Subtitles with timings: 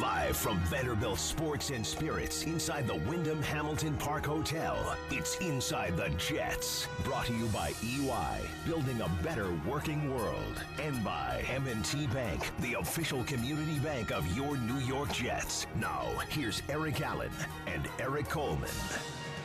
[0.00, 6.08] Live from Vanderbilt Sports and Spirits inside the Wyndham Hamilton Park Hotel, it's Inside the
[6.16, 6.88] Jets.
[7.04, 10.64] Brought to you by EY, building a better working world.
[10.80, 15.66] And by M&T Bank, the official community bank of your New York Jets.
[15.78, 17.30] Now, here's Eric Allen
[17.66, 18.70] and Erik Coleman.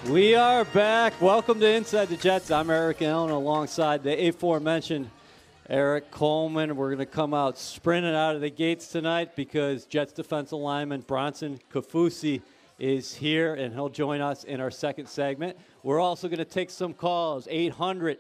[0.08, 1.20] We are back.
[1.22, 2.52] Welcome to Inside the Jets.
[2.52, 5.10] I'm Eric Allen alongside the aforementioned
[5.70, 6.78] Erik Coleman.
[6.78, 11.02] We're going to come out sprinting out of the gates tonight because Jets defensive lineman
[11.02, 12.42] Bronson Kaufusi
[12.80, 15.58] is here and he'll join us in our second segment.
[15.84, 18.18] We're also going to take some calls 800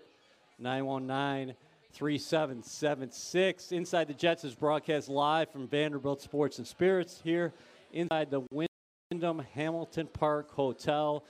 [0.59, 1.55] 919
[1.93, 3.71] 3776.
[3.71, 7.53] Inside the Jets is broadcast live from Vanderbilt Sports and Spirits here
[7.93, 11.23] inside the Wyndham Hamilton Park Hotel.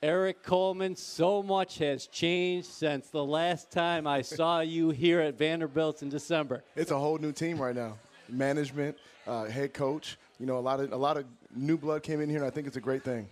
[0.00, 5.36] Erik Coleman, so much has changed since the last time I saw you here at
[5.36, 6.62] Vanderbilt in December.
[6.76, 7.96] It's a whole new team right now.
[8.28, 10.16] Management, uh, head coach.
[10.38, 12.50] You know, a lot of a lot of new blood came in here, and I
[12.50, 13.28] think it's a great thing.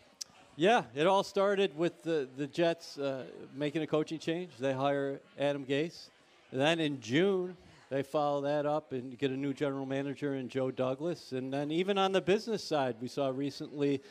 [0.57, 4.51] Yeah, it all started with the the Jets uh, making a coaching change.
[4.59, 6.09] They hire Adam Gase.
[6.51, 7.57] And then in June,
[7.91, 11.31] they follow that up and get a new general manager in Joe Douglas.
[11.31, 14.03] And then even on the business side, we saw recently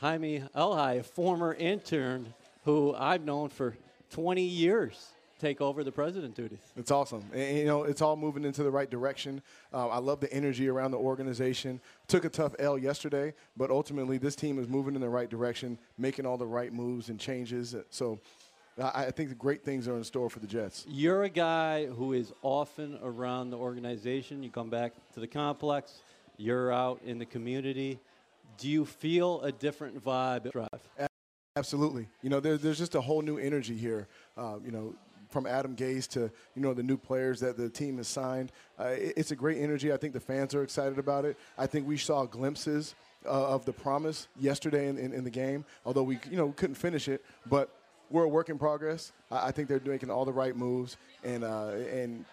[0.00, 2.32] Hymie Elhai, a former intern
[2.64, 3.76] who I've known for
[4.12, 6.58] 20 years, take over the president duties.
[6.76, 7.24] It's awesome.
[7.34, 9.42] And, you know, it's all moving into the right direction.
[9.72, 11.80] Uh, I love the energy around the organization.
[12.08, 15.78] Took a tough L yesterday, but ultimately this team is moving in the right direction,
[15.98, 17.74] making all the right moves and changes.
[17.90, 18.18] So
[18.80, 20.86] I, I think the great things are in store for the Jets.
[20.88, 24.42] You're a guy who is often around the organization.
[24.42, 26.00] You come back to the complex,
[26.38, 27.98] you're out in the community
[28.58, 30.68] do you feel a different vibe drive?
[31.56, 32.08] Absolutely.
[32.22, 34.06] You know, there, there's just a whole new energy here.
[34.36, 34.94] Uh, you know,
[35.30, 38.52] from Adam Gase to you know the new players that the team has signed.
[38.78, 39.92] Uh, it, it's a great energy.
[39.92, 41.36] I think the fans are excited about it.
[41.56, 45.64] I think we saw glimpses uh, of the promise yesterday in, in, in, the game,
[45.84, 47.24] although we you know couldn't finish it.
[47.46, 47.70] But
[48.10, 49.12] we're a work in progress.
[49.30, 52.24] I, I think they're making all the right moves and uh, and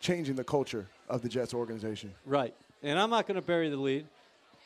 [0.00, 2.14] changing the culture of the Jets organization.
[2.24, 2.54] Right.
[2.82, 4.06] And I'm not going to bury the lead.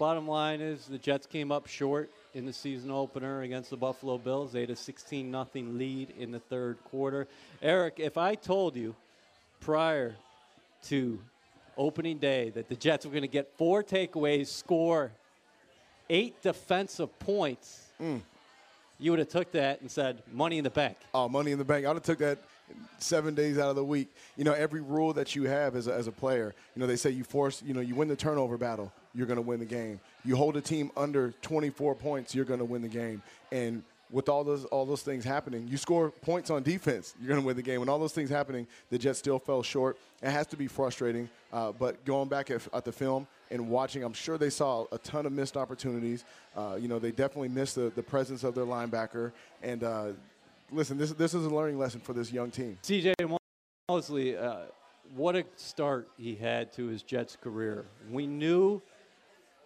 [0.01, 4.17] Bottom line is the Jets came up short in the season opener against the Buffalo
[4.17, 4.51] Bills.
[4.51, 7.29] They had a 16 0 lead in the third quarter.
[7.61, 8.97] Eric, if I told you
[9.61, 10.15] prior
[10.85, 11.21] to
[11.77, 15.13] opening day that the Jets were going to get four takeaways, score
[16.09, 18.23] eight defensive points, mm.
[18.99, 20.97] you would have took that and said money in the bank.
[21.13, 21.85] Oh, money in the bank.
[21.85, 22.39] I would have took that
[22.99, 24.09] seven days out of the week.
[24.37, 26.97] You know, every rule that you have as a, as a player, you know, they
[26.97, 29.67] say you force, you know, you win the turnover battle, you're going to win the
[29.67, 30.01] game.
[30.25, 33.23] You hold a team under 24 points, you're going to win the game.
[33.51, 33.83] And
[34.13, 37.47] with all those all those things happening, you score points on defense, you're going to
[37.47, 37.81] win the game.
[37.81, 39.99] When all those things happening, the Jets still fell short.
[40.23, 41.29] It has to be frustrating.
[41.53, 44.99] Uh, but going back at, at, the film and watching, I'm sure they saw a
[44.99, 46.25] ton of missed opportunities.
[46.57, 49.33] Uh, you know, they definitely missed the, the presence of their linebacker.
[49.63, 50.13] And uh,
[50.73, 52.79] listen, this this is a learning lesson for this young team.
[52.83, 53.15] C.J.
[53.89, 54.67] Mosley, uh,
[55.15, 57.85] what a start he had to his Jets career.
[58.11, 58.81] We knew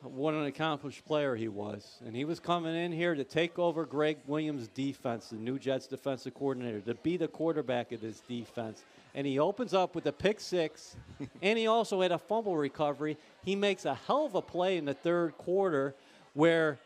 [0.03, 3.87] what an accomplished player he was, and he was coming in here to take over
[3.87, 8.85] Gregg Williams' defense, the new Jets defensive coordinator, to be the quarterback of this defense.
[9.15, 10.97] And he opens up with a pick six,
[11.43, 13.17] and he also had a fumble recovery.
[13.45, 15.95] He makes a hell of a play in the third quarter
[16.35, 16.79] where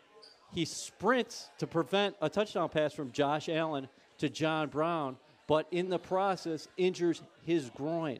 [0.52, 5.88] he sprints to prevent a touchdown pass from Josh Allen to John Brown, but in
[5.88, 8.18] the process injures his groin.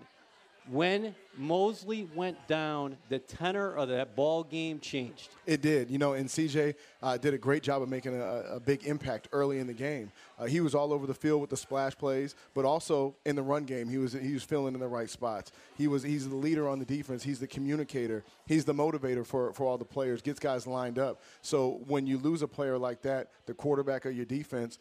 [0.70, 5.30] When Mosley went down, the tenor of that ball game changed.
[5.46, 8.60] It did, you know, and CJ uh, did a great job of making a, a
[8.60, 10.12] big impact early in the game.
[10.38, 13.42] Uh, he was all over the field with the splash plays, but also in the
[13.42, 15.52] run game, he was he was filling in the right spots.
[15.78, 17.22] He was he's the leader on the defense.
[17.22, 18.22] He's the communicator.
[18.46, 20.20] He's the motivator for for all the players.
[20.20, 21.22] Gets guys lined up.
[21.40, 24.78] So when you lose a player like that, the quarterback of your defense,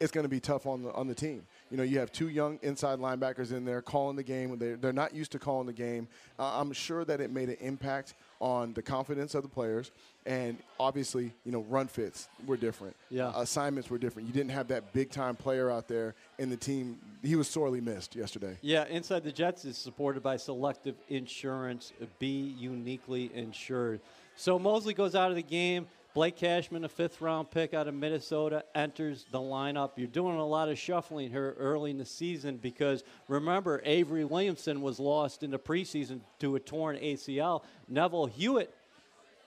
[0.00, 1.46] it's going to be tough on the on the team.
[1.70, 4.56] You know, you have two young inside linebackers in there calling the game.
[4.58, 6.08] They're, they're not used to calling the game.
[6.38, 9.90] Uh, I'm sure that it made an impact on the confidence of the players.
[10.26, 12.96] And obviously, you know, run fits were different.
[13.10, 13.28] Yeah.
[13.28, 14.28] Uh, assignments were different.
[14.28, 16.98] You didn't have that big time player out there in the team.
[17.22, 18.56] He was sorely missed yesterday.
[18.60, 21.92] Yeah, Inside the Jets is supported by Selective Insurance.
[22.18, 24.00] Be uniquely insured.
[24.36, 25.86] So Mosley goes out of the game.
[26.14, 29.90] Blake Cashman, a fifth round pick out of Minnesota, enters the lineup.
[29.96, 34.80] You're doing a lot of shuffling here early in the season because remember, Avery Williamson
[34.80, 37.64] was lost in the preseason to a torn ACL.
[37.88, 38.72] Neville Hewitt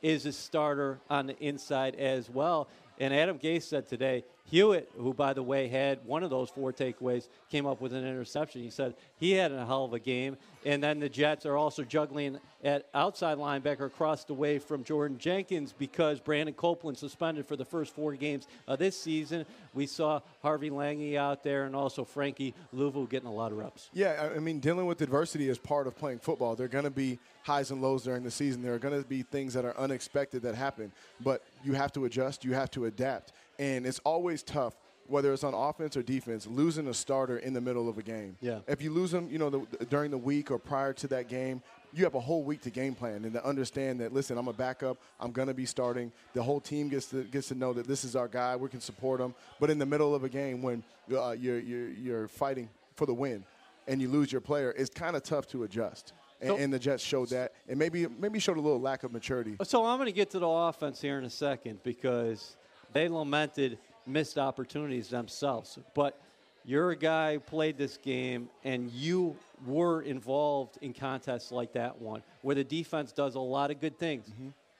[0.01, 2.67] is a starter on the inside as well.
[2.99, 6.71] And Adam Gase said today Hewitt, who, by the way, had one of those four
[6.71, 8.61] takeaways, came up with an interception.
[8.61, 10.37] He said he had a hell of a game.
[10.65, 15.17] And then the Jets are also juggling at outside linebacker across the way from Jordan
[15.17, 19.45] Jenkins because Brandon Copeland suspended for the first four games of this season.
[19.73, 23.89] We saw Harvey Langi out there and also Frankie Luvu getting a lot of reps.
[23.93, 26.55] Yeah, I mean, dealing with adversity is part of playing football.
[26.55, 28.61] There are going to be highs and lows during the season.
[28.61, 30.91] There are going to be things that are unexpected that happen,
[31.21, 33.31] but you have to adjust, you have to adapt.
[33.59, 34.75] And it's always tough
[35.07, 38.35] whether it's on offense or defense, losing a starter in the middle of a game.
[38.41, 38.59] Yeah.
[38.67, 41.61] If you lose them, you know, the, during the week or prior to that game,
[41.93, 44.13] you have a whole week to game plan and to understand that.
[44.13, 44.97] Listen, I'm a backup.
[45.19, 46.11] I'm going to be starting.
[46.33, 48.55] The whole team gets to gets to know that this is our guy.
[48.57, 49.33] We can support him.
[49.59, 50.83] But in the middle of a game, when
[51.15, 53.45] uh, you're, you're you're fighting for the win,
[53.87, 56.11] and you lose your player, it's kind of tough to adjust.
[56.41, 59.13] And, So- and the Jets showed that, and maybe maybe showed a little lack of
[59.13, 59.55] maturity.
[59.63, 62.57] So I'm going to get to the offense here in a second because
[62.93, 65.77] they lamented missed opportunities themselves.
[65.93, 66.19] But
[66.65, 69.35] you're a guy who played this game, and you
[69.65, 73.97] were involved in contests like that one, where the defense does a lot of good
[73.97, 74.27] things,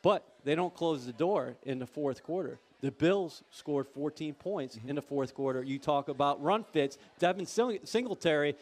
[0.01, 2.59] but they don't close the door in the fourth quarter.
[2.81, 5.63] The Bills scored 14 points in the fourth quarter.
[5.63, 6.97] You talk about run fits.
[7.19, 8.55] Devin Sing- Singletary,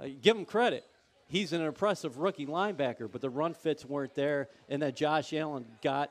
[0.00, 0.84] uh, give him credit.
[1.26, 5.66] He's an impressive rookie linebacker, but the run fits weren't there, and that Josh Allen
[5.82, 6.10] got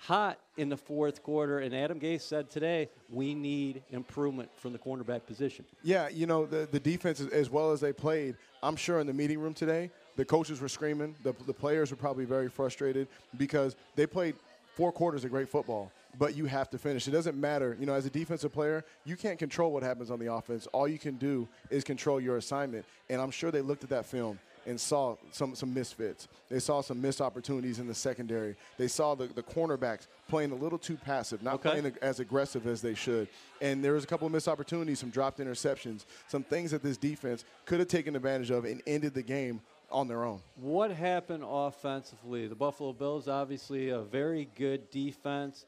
[0.00, 1.58] hot in the fourth quarter.
[1.60, 5.64] And Adam Gase said today, we need improvement from the cornerback position.
[5.82, 8.36] Yeah, you know the the defense as- well as they played.
[8.62, 11.14] I'm sure in the meeting room today, the coaches were screaming.
[11.22, 14.34] The the players were probably very frustrated because they played
[14.74, 15.90] four quarters of great football.
[16.18, 17.06] But you have to finish.
[17.06, 17.76] It doesn't matter.
[17.78, 20.66] You know, as a defensive player, you can't control what happens on the offense.
[20.68, 22.86] All you can do is control your assignment.
[23.10, 26.28] And I'm sure they looked at that film and saw some, some misfits.
[26.48, 28.56] They saw some missed opportunities in the secondary.
[28.78, 31.70] They saw the, the cornerbacks playing a little too passive, not Okay.
[31.80, 33.28] playing as aggressive as they should.
[33.60, 36.96] And there was a couple of missed opportunities, some dropped interceptions, some things that this
[36.96, 39.60] defense could have taken advantage of and ended the game
[39.90, 40.40] on their own.
[40.56, 42.48] What happened offensively?
[42.48, 45.64] The Buffalo Bills, obviously, a very good defense.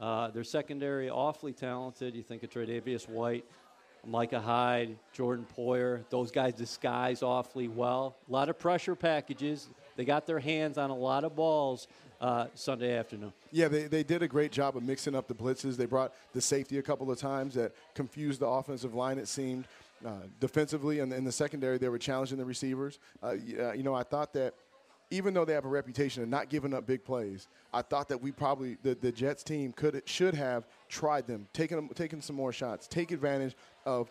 [0.00, 2.14] Uh, their secondary, awfully talented.
[2.14, 3.44] You think of Tre'Davious White,
[4.06, 6.04] Micah Hyde, Jordan Poyer.
[6.10, 8.16] Those guys disguise awfully well.
[8.28, 9.68] A lot of pressure packages.
[9.96, 11.86] They got their hands on a lot of balls
[12.20, 13.32] uh, Sunday afternoon.
[13.50, 15.76] Yeah, they, they did a great job of mixing up the blitzes.
[15.76, 19.66] They brought the safety a couple of times that confused the offensive line, it seemed.
[20.04, 22.98] Uh, defensively, and in the secondary, they were challenging the receivers.
[23.22, 24.54] Uh, uh, you know, I thought that
[25.12, 28.20] even though they have a reputation of not giving up big plays, I thought that
[28.20, 32.34] we probably the, the Jets team could should have tried them, taken them, taken some
[32.34, 33.54] more shots, take advantage
[33.84, 34.10] of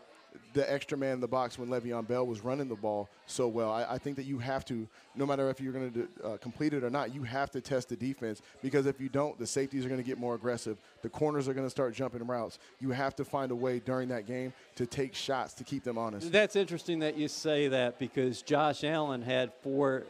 [0.53, 3.71] the extra man in the box when Le'Veon Bell was running the ball so well.
[3.71, 6.73] I, I think that you have to, no matter if you're going to uh, complete
[6.73, 9.85] it or not, you have to test the defense because if you don't, the safeties
[9.85, 10.77] are going to get more aggressive.
[11.01, 12.59] The corners are going to start jumping routes.
[12.79, 15.97] You have to find a way during that game to take shots to keep them
[15.97, 16.31] honest.
[16.31, 20.03] That's interesting that you say that because Josh Allen had four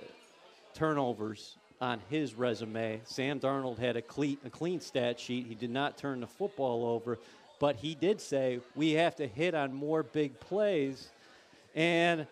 [0.73, 3.01] turnovers on his resume.
[3.06, 5.47] Sam Darnold had a clean, a clean stat sheet.
[5.47, 7.18] He did not turn the football over,
[7.59, 11.09] but he did say we have to hit on more big plays.
[11.75, 12.27] And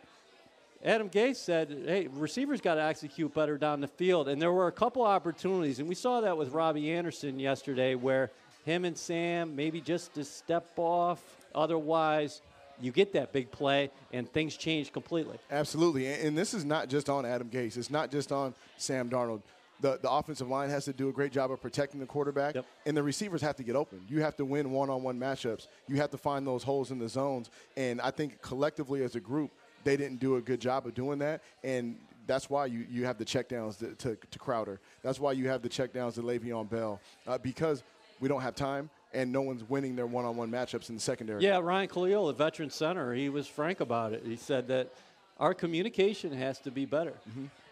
[0.83, 4.27] Adam Gase said, hey, receivers got to execute better down the field.
[4.29, 8.31] And there were a couple opportunities, and we saw that with Robbie Anderson yesterday, where
[8.65, 11.21] him and Sam maybe just to step off.
[11.55, 12.41] Otherwise,
[12.81, 15.37] you get that big play, and things change completely.
[15.51, 17.77] Absolutely, and, and this is not just on Adam Gase.
[17.77, 19.41] It's not just on Sam Darnold.
[19.81, 22.65] The, the offensive line has to do a great job of protecting the quarterback, Yep.
[22.85, 24.01] and the receivers have to get open.
[24.09, 25.67] You have to win one-on-one matchups.
[25.87, 29.21] You have to find those holes in the zones, and I think collectively as a
[29.21, 29.51] group,
[29.85, 31.95] they didn't do a good job of doing that, and
[32.27, 34.79] that's why you, you have the checkdowns to, to, to Crowder.
[35.01, 37.81] That's why you have the checkdowns to Le'Veon Bell, uh, because
[38.19, 41.43] we don't have time, and no one's winning their one-on-one matchups in the secondary.
[41.43, 44.23] Yeah, Ryan Kalil, the veteran center, he was frank about it.
[44.25, 44.93] He said that
[45.39, 47.13] our communication has to be better.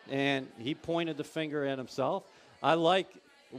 [0.10, 2.24] And he pointed the finger at himself.
[2.64, 3.08] I like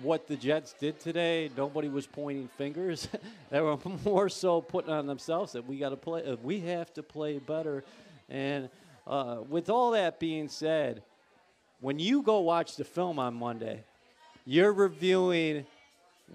[0.03, 1.51] what the Jets did today.
[1.57, 3.09] Nobody was pointing fingers.
[3.51, 6.25] they were more so putting on themselves that we got to play.
[6.25, 7.85] Uh, we have to play better.
[8.29, 8.71] And
[9.07, 11.03] uh, with all that being said,
[11.81, 13.85] when you go watch the film on Monday,
[14.45, 15.67] you're reviewing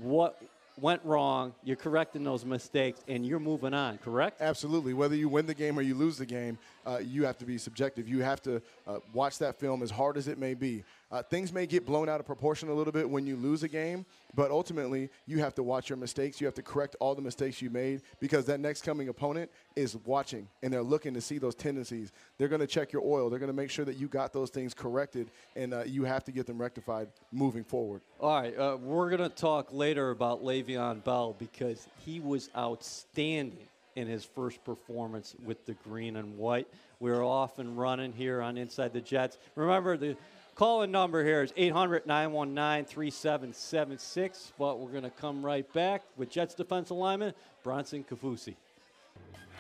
[0.02, 0.42] what
[0.78, 4.42] went wrong, you're correcting those mistakes, and you're moving on, correct?
[4.42, 4.94] Absolutely.
[4.94, 7.58] Whether you win the game or you lose the game, uh, you have to be
[7.58, 8.08] subjective.
[8.08, 10.84] You have to uh, watch that film as hard as it may be.
[11.14, 13.68] Uh, things may get blown out of proportion a little bit when you lose a
[13.68, 14.04] game,
[14.34, 16.42] but ultimately you have to watch your mistakes.
[16.42, 19.96] You have to correct all the mistakes you made because that next coming opponent is
[20.06, 22.12] watching and they're looking to see those tendencies.
[22.40, 23.30] They're going to check your oil.
[23.30, 26.24] They're going to make sure that you got those things corrected, and uh, you have
[26.24, 28.02] to get them rectified moving forward.
[28.20, 33.68] All right, uh, we're going to talk later about Le'Veon Bell because he was outstanding
[33.96, 36.68] in his first performance with the green and white.
[37.00, 39.38] We're off and running here on Inside the Jets.
[39.56, 40.16] Remember, the
[40.56, 44.54] call in number here is 800 919 3776.
[44.58, 47.34] But we're going to come right back with Jets defensive lineman
[47.64, 48.56] Bronson Kaufusi.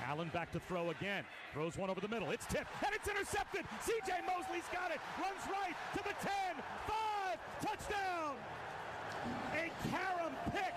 [0.05, 1.23] Allen back to throw again.
[1.53, 2.31] Throws one over the middle.
[2.31, 3.61] It's tipped and it's intercepted.
[3.85, 4.99] CJ Mosley's got it.
[5.19, 6.31] Runs right to the 10.
[6.87, 7.39] 5.
[7.61, 8.35] Touchdown.
[9.53, 10.73] A carom pick.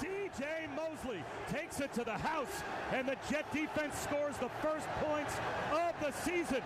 [0.00, 5.34] CJ Mosley takes it to the house, and the Jet defense scores the first points
[5.72, 6.60] of the season.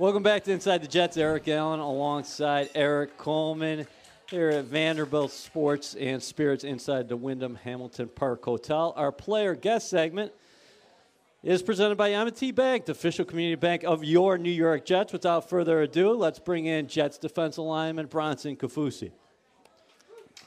[0.00, 1.16] Welcome back to Inside the Jets.
[1.16, 3.84] Eric Allen alongside Erik Coleman
[4.30, 8.92] here at Vanderbilt Sports and Spirits inside the Wyndham Hamilton Park Hotel.
[8.94, 10.30] Our player guest segment
[11.42, 15.12] is presented by M&T Bank, the official community bank of your New York Jets.
[15.12, 19.10] Without further ado, let's bring in Jets defensive lineman Bronson Kaufusi.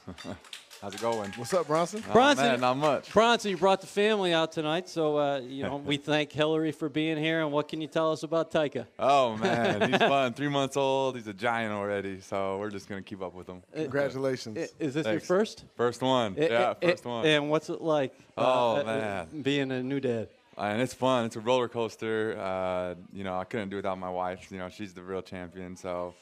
[0.82, 1.30] How's it going?
[1.36, 2.02] What's up, Bronson?
[2.08, 3.12] Oh, Bronson, man, not much.
[3.12, 6.88] Bronson, you brought the family out tonight, so uh, you know we thank Hillary for
[6.88, 7.40] being here.
[7.40, 8.86] And what can you tell us about Tyka?
[8.98, 10.32] Oh man, he's fun.
[10.32, 11.14] Three months old.
[11.14, 12.20] He's a giant already.
[12.20, 13.62] So we're just gonna keep up with him.
[13.72, 14.58] Congratulations.
[14.58, 15.62] I- Is this your first?
[15.76, 16.34] First one.
[16.36, 17.26] I- yeah, I- first one.
[17.26, 18.12] And what's it like?
[18.36, 19.42] Oh, uh, man.
[19.42, 20.30] being a new dad.
[20.58, 21.26] and it's fun.
[21.26, 22.36] It's a roller coaster.
[22.36, 24.50] Uh, you know, I couldn't do it without my wife.
[24.50, 25.76] You know, she's the real champion.
[25.76, 26.14] So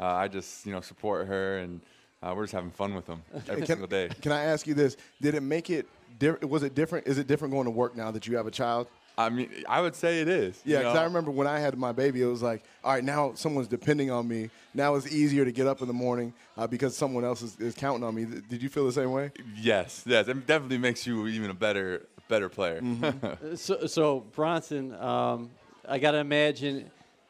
[0.00, 1.80] uh, I just you know support her, and
[2.22, 4.08] uh, we're just having fun with them every Can- single day.
[4.20, 4.96] Can I ask you this?
[5.20, 5.86] Did it make it?
[6.18, 7.06] Di- was it different?
[7.06, 8.88] Is it different going to work now that you have a child?
[9.16, 10.60] I mean, I would say it is.
[10.64, 10.96] Yeah, because?
[10.96, 14.12] I remember when I had my baby, it was like, all right, now someone's depending
[14.12, 14.48] on me.
[14.74, 17.74] Now it's easier to get up in the morning uh, because someone else is, is
[17.74, 18.26] counting on me.
[18.26, 19.32] Th- Did you feel the same way?
[19.56, 20.28] Yes, yes.
[20.28, 22.80] It definitely makes you even a better better player.
[22.80, 23.56] Mm-hmm.
[23.56, 25.50] So, so Bronson, um,
[25.88, 26.88] I got to imagine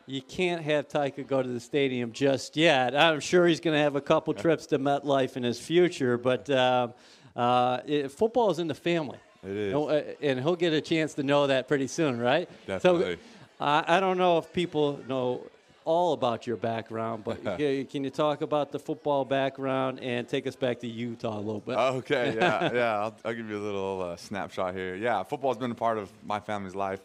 [0.09, 2.97] you can't have Tyka go to the stadium just yet.
[2.97, 6.49] I'm sure he's going to have a couple trips to MetLife in his future, but
[6.51, 6.95] um,
[7.37, 9.19] uh, it, football is in the family.
[9.45, 9.75] It is.
[9.75, 12.49] Uh, And he'll get a chance to know that pretty soon, right?
[12.67, 13.15] Definitely.
[13.15, 13.21] So,
[13.61, 15.43] I I don't know if people know
[15.85, 20.47] all about your background, but can can you talk about the football background and take
[20.47, 21.77] us back to Utah a little bit?
[21.77, 22.99] Okay, yeah, yeah.
[23.01, 24.97] I'll, I'll give you a little uh, snapshot here.
[24.97, 27.01] Yeah, football's been a part of my family's life.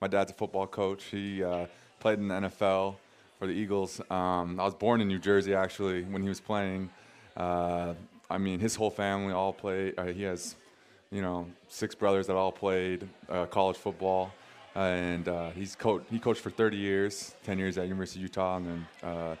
[0.00, 1.04] My dad's a football coach.
[1.04, 1.66] He uh,
[2.00, 2.96] played in the NFL
[3.38, 4.00] for the Eagles.
[4.10, 6.90] Um, I was born in New Jersey, actually, when he was playing.
[7.36, 7.94] Uh,
[8.30, 9.94] I mean, his whole family all played.
[9.96, 10.56] Uh, he has,
[11.10, 14.32] you know, six brothers that all played uh, college football.
[14.74, 16.04] and uh, he's coach.
[16.10, 19.36] He coached for 30 years, 10 years at University of Utah, and then uh,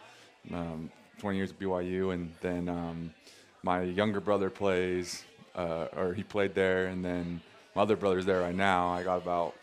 [0.52, 2.14] um, 20 years at BYU.
[2.14, 3.14] And then um,
[3.62, 5.24] my younger brother plays,
[5.54, 7.40] uh, or he played there, and then
[7.74, 8.88] my other brother's there right now.
[8.88, 9.54] I got about,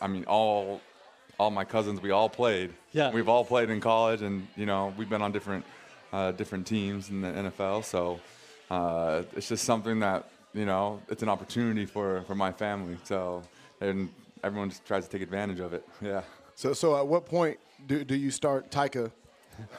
[0.00, 0.80] I mean, all
[1.38, 2.72] all my cousins, we all played.
[2.92, 3.10] Yeah.
[3.10, 5.64] We've all played in college, and you know, we've been on different
[6.12, 7.84] uh, different teams in the NFL.
[7.84, 8.20] So
[8.70, 12.96] uh, it's just something that you know, it's an opportunity for for my family.
[13.04, 13.42] So
[13.80, 14.08] and
[14.42, 15.86] everyone just tries to take advantage of it.
[16.02, 16.22] Yeah.
[16.54, 19.12] So, so at what point do, do you start Tyka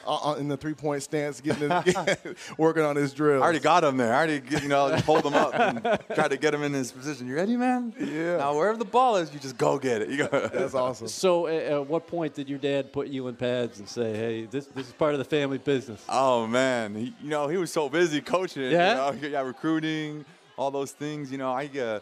[0.06, 1.96] uh, uh, in the three point stance, getting his,
[2.58, 3.42] working on his drill?
[3.42, 4.12] I already got him there.
[4.12, 5.82] I already, you know, hold him up and
[6.14, 7.26] try to get him in his position.
[7.26, 7.94] You ready, man?
[7.98, 8.38] Yeah.
[8.38, 10.10] Now wherever the ball is, you just go get it.
[10.10, 10.48] You go.
[10.52, 11.08] That's awesome.
[11.08, 14.44] So, at, at what point did your dad put you in pads and say, "Hey,
[14.46, 16.04] this this is part of the family business"?
[16.08, 18.70] Oh man, he, you know he was so busy coaching.
[18.70, 19.12] Yeah?
[19.12, 20.24] you know, yeah, recruiting,
[20.56, 21.30] all those things.
[21.30, 22.00] You know, I uh,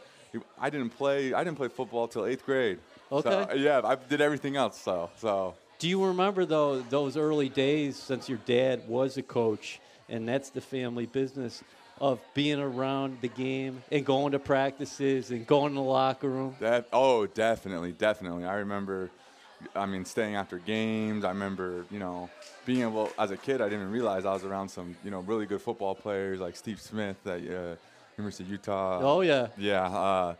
[0.59, 1.33] I didn't play.
[1.33, 2.78] I didn't play football till eighth grade.
[3.11, 3.47] Okay.
[3.50, 4.80] So, yeah, I did everything else.
[4.80, 5.54] So so.
[5.78, 9.78] Do you remember though those early days since your dad was a coach
[10.09, 11.62] and that's the family business
[12.00, 16.56] of being around the game and going to practices and going to the locker room?
[16.61, 18.45] That oh, definitely, definitely.
[18.47, 19.11] I remember,
[19.75, 21.25] I mean, staying after games.
[21.25, 22.30] I remember, you know,
[22.64, 23.61] being able as a kid.
[23.61, 26.80] I didn't realize I was around some, you know, really good football players like Steve
[26.80, 27.76] Smith at uh,
[28.16, 29.00] University of Utah.
[29.02, 29.49] Oh yeah.
[29.59, 30.35] Yeah, uh,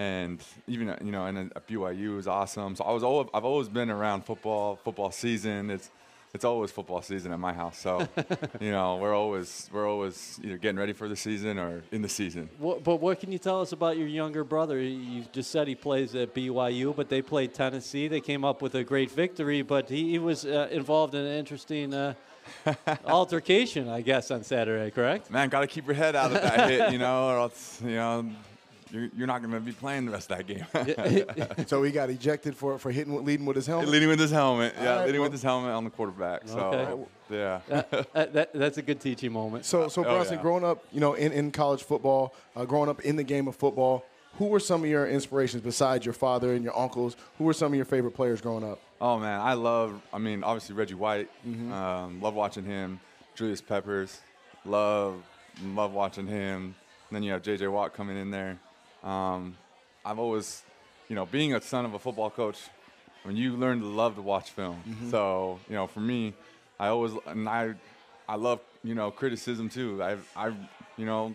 [0.00, 2.74] and even uh, you know, and at BYU was awesome.
[2.74, 4.76] So I was always, I've always been around football.
[4.76, 5.70] Football season.
[5.70, 5.90] It's
[6.32, 7.78] it's always football season at my house.
[7.78, 8.08] So
[8.60, 12.08] you know, we're always we're always either getting ready for the season or in the
[12.08, 12.48] season.
[12.56, 14.80] What, but what can you tell us about your younger brother?
[14.80, 18.08] You just said he plays at BYU, but they played Tennessee.
[18.08, 21.36] They came up with a great victory, but he, he was uh, involved in an
[21.36, 22.14] interesting uh,
[23.04, 24.90] altercation, I guess, on Saturday.
[24.92, 25.30] Correct?
[25.30, 27.96] Man, got to keep your head out of that hit, you know, or else, you
[27.96, 28.30] know,
[28.92, 31.56] you're, you're not going to be playing the rest of that game.
[31.66, 33.88] So he got ejected for for hitting leading with his helmet.
[33.88, 34.74] leading with his helmet.
[34.80, 36.42] Yeah, right, leading well- with his helmet on the quarterback.
[36.46, 37.04] So, Okay.
[37.30, 37.60] yeah.
[38.12, 39.64] that, that, that's a good teaching moment.
[39.64, 40.42] So, so Oh, Bronson, yeah.
[40.42, 43.56] growing up, you know, in, in college football, uh, growing up in the game of
[43.56, 44.04] football,
[44.38, 47.16] who were some of your inspirations besides your father and your uncles?
[47.38, 48.80] Who were some of your favorite players growing up?
[49.00, 50.00] Oh man, I love.
[50.12, 51.28] I mean, obviously Reggie White.
[51.44, 53.00] Um, love watching him.
[53.34, 54.20] Julius Peppers.
[54.64, 55.22] Love,
[55.64, 56.74] love watching him.
[57.08, 57.66] And then you have J.J.
[57.68, 58.58] Watt coming in there.
[59.02, 59.56] Um,
[60.04, 60.62] I've always,
[61.08, 62.58] you know, being a son of a football coach,
[63.24, 64.82] I mean, you learn to love to watch film.
[65.10, 66.34] So you know, for me,
[66.78, 67.74] I always and I,
[68.28, 70.02] I love you know criticism too.
[70.02, 70.48] I, I,
[70.96, 71.34] you know,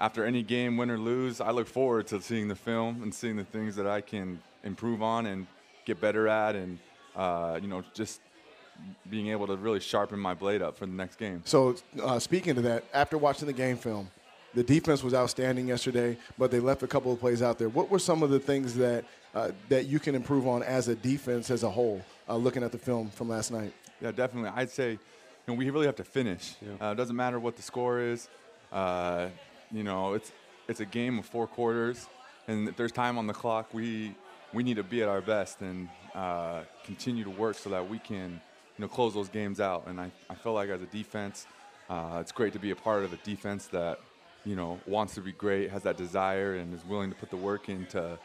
[0.00, 3.36] after any game, win or lose, I look forward to seeing the film and seeing
[3.36, 5.46] the things that I can improve on and
[5.84, 6.78] get better at, and
[7.16, 8.20] uh, you know, just
[9.10, 11.42] being able to really sharpen my blade up for the next game.
[11.44, 14.10] So, uh, speaking to that, after watching the game film,
[14.54, 17.68] the defense was outstanding yesterday, but they left a couple of plays out there.
[17.68, 19.04] What were some of the things that
[19.34, 22.72] uh, that you can improve on as a defense as a whole, uh, looking at
[22.72, 23.72] the film from last night?
[24.00, 24.50] Yeah, definitely.
[24.54, 24.98] I'd say, you
[25.46, 26.56] know, we really have to finish.
[26.80, 28.28] Uh, it doesn't matter what the score is.
[28.72, 29.28] Uh,
[29.70, 30.32] you know, it's
[30.68, 32.08] it's a game of four quarters,
[32.48, 34.14] and if there's time on the clock, we
[34.52, 37.98] we need to be at our best and uh, continue to work so that we
[37.98, 38.40] can,
[38.76, 39.86] you know, close those games out.
[39.86, 41.46] And I, I feel like as a defense,
[41.88, 44.00] uh, it's great to be a part of a defense that,
[44.44, 47.36] you know, wants to be great, has that desire, and is willing to put the
[47.36, 48.18] work in to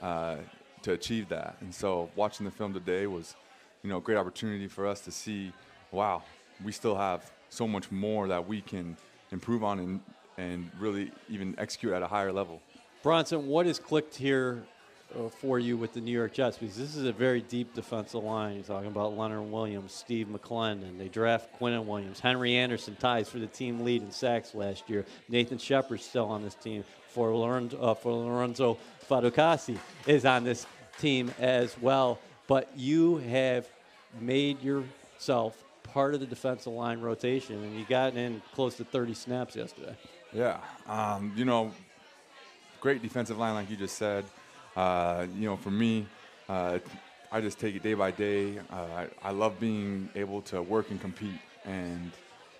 [0.00, 0.36] uh,
[0.82, 1.56] to achieve that.
[1.60, 3.36] And so, watching the film today was,
[3.82, 5.52] you know, a great opportunity for us to see,
[5.90, 6.22] wow,
[6.64, 8.96] we still have so much more that we can
[9.30, 10.00] improve on and
[10.38, 12.60] and really even execute at a higher level.
[13.02, 14.62] Bronson, what has clicked here
[15.40, 16.58] for you with the New York Jets?
[16.58, 18.56] Because this is a very deep defensive line.
[18.56, 20.98] You're talking about Leonard Williams, Steve McLendon.
[20.98, 22.20] They draft Quinnen Williams.
[22.20, 25.04] Henry Anderson ties for the team lead in sacks last year.
[25.28, 26.84] Nathan Shepherd's still on this team.
[27.14, 28.78] Folorunso, uh, for Lorenzo
[29.08, 30.66] Faducasi is on this
[30.98, 32.18] team as well.
[32.46, 33.68] But you have
[34.20, 39.14] made yourself part of the defensive line rotation, and you got in close to 30
[39.14, 39.96] snaps yesterday.
[40.32, 41.72] Yeah, um, you know,
[42.80, 44.24] great defensive line, like you just said.
[44.76, 46.06] Uh, you know, for me,
[46.48, 46.78] uh,
[47.30, 48.58] I just take it day by day.
[48.70, 52.10] Uh, I, I love being able to work and compete, and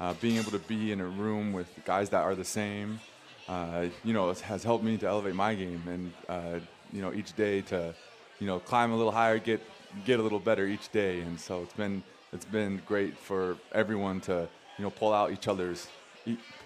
[0.01, 3.01] uh, being able to be in a room with guys that are the same.
[3.49, 7.63] Uh, you know, has helped me to elevate my game, and you know, each day
[7.63, 7.95] to,
[8.39, 9.61] you know, climb a little higher, get
[10.05, 12.03] get a little better each day, and so it's been
[12.33, 15.89] it's been great for everyone to you know pull out each other's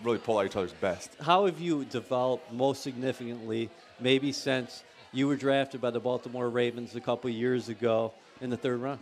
[0.05, 1.13] really pull out each other's best.
[1.21, 4.85] how have you developed most significantly, maybe since
[5.17, 9.01] you were drafted by the Baltimore Ravens a couple years ago in the third round?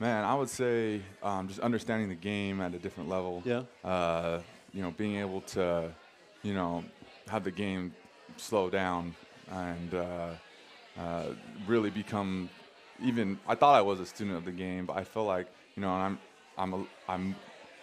[0.00, 3.42] Man, I would say um, just understanding the game at a different level.
[3.44, 3.62] Yeah.
[3.84, 4.40] Uh,
[4.72, 5.90] you know, being able to,
[6.42, 6.82] you know,
[7.28, 7.94] have the game
[8.38, 9.14] slow down
[9.50, 10.28] and uh,
[10.98, 11.24] uh,
[11.66, 12.48] really become
[13.02, 13.38] even.
[13.46, 15.90] I thought I was a student of the game, but I feel like you know
[15.90, 16.18] I'm
[16.56, 17.36] I'm a, I'm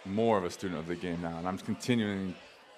[0.04, 2.34] more of a student of the game now, and I'm continuing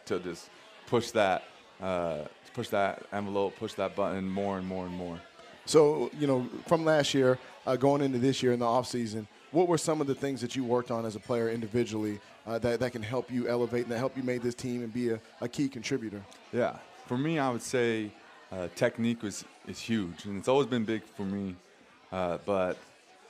[0.07, 0.51] to just
[0.87, 1.45] push that
[1.83, 5.21] uh, push that envelope, push that button more and more and more.
[5.64, 9.68] So, you know, from last year, uh, going into this year in the offseason, what
[9.68, 12.81] were some of the things that you worked on as a player individually uh, that,
[12.81, 15.21] that can help you elevate and that help you make this team and be a,
[15.40, 16.23] a key contributor?
[16.53, 18.11] Yeah, for me, I would say
[18.51, 21.55] uh, technique was is huge, and it's always been big for me.
[22.11, 22.77] Uh, but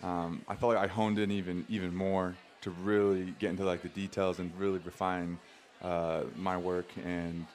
[0.02, 3.82] um, I felt like I honed in even even more to really get into like
[3.82, 5.38] the details and really refine
[5.82, 7.46] uh, my work and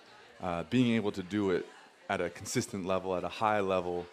[0.42, 1.66] uh, being able to do it
[2.10, 4.06] at a consistent level, at a high level,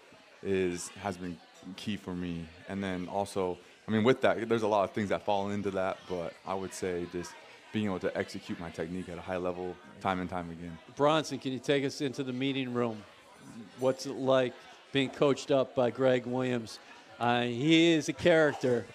[0.43, 1.37] is has been
[1.77, 2.47] key for me.
[2.69, 3.59] And then also,
[3.89, 6.55] I mean, with that, there's a lot of things that fall into that, but I
[6.55, 7.33] would say just
[7.73, 10.79] being able to execute my technique at a high level, time and time again.
[10.97, 13.03] Bronson, can you take us into the meeting room?
[13.81, 14.55] What's it like
[14.93, 16.79] being coached up by Gregg Williams?
[17.19, 18.87] Uh, he is a character.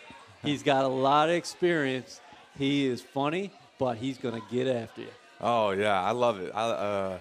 [0.43, 2.21] He's got a lot of experience.
[2.57, 5.07] He is funny, but he's going to get after you.
[5.41, 6.51] Oh yeah, I love it.
[6.53, 7.17] I, uh,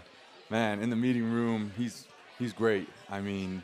[0.50, 2.07] man, in the meeting room, he's
[2.38, 2.88] he's great.
[3.11, 3.62] I mean,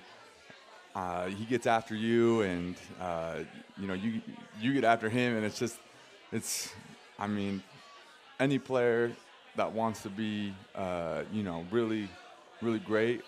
[0.95, 3.39] uh, he gets after you, and uh,
[3.77, 4.21] you know you
[4.61, 5.79] you get after him, and it's just
[6.33, 6.73] it's.
[7.19, 7.63] I mean,
[8.41, 9.13] any player
[9.57, 12.09] that wants to be uh, you know really
[12.61, 13.23] really great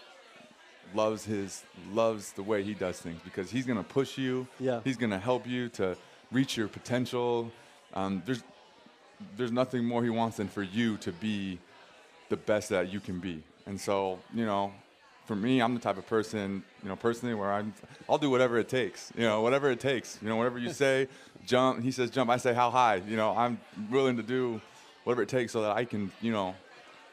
[0.94, 4.46] loves his loves the way he does things because he's gonna push you.
[4.60, 4.80] Yeah.
[4.84, 5.96] He's gonna help you to
[6.30, 7.50] reach your potential.
[7.94, 8.42] Um, there's
[9.36, 11.58] there's nothing more he wants than for you to be
[12.28, 13.42] the best that you can be.
[13.66, 14.72] And so, you know,
[15.26, 17.74] for me, I'm the type of person, you know, personally where I'm,
[18.08, 21.08] I'll do whatever it takes, you know, whatever it takes, you know, whatever you say,
[21.46, 23.58] jump, he says jump, I say how high, you know, I'm
[23.90, 24.60] willing to do
[25.04, 26.54] whatever it takes so that I can, you know,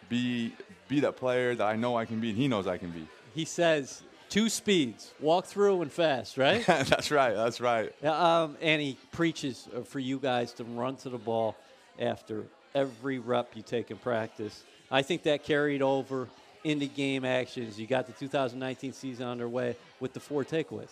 [0.09, 0.53] be,
[0.87, 3.07] be that player that I know I can be and he knows I can be.
[3.33, 6.37] he says two speeds: walk through and fast.
[6.37, 6.65] Right?
[6.67, 7.35] that's right.
[7.35, 7.93] That's right.
[8.01, 11.55] Yeah, um, and he preaches uh, for you guys to run to the ball
[11.99, 12.43] after
[12.75, 14.63] every rep you take in practice.
[14.91, 16.27] I think that carried over
[16.63, 17.79] into game actions.
[17.79, 20.89] You got the 2019 season underway with the four takeaways.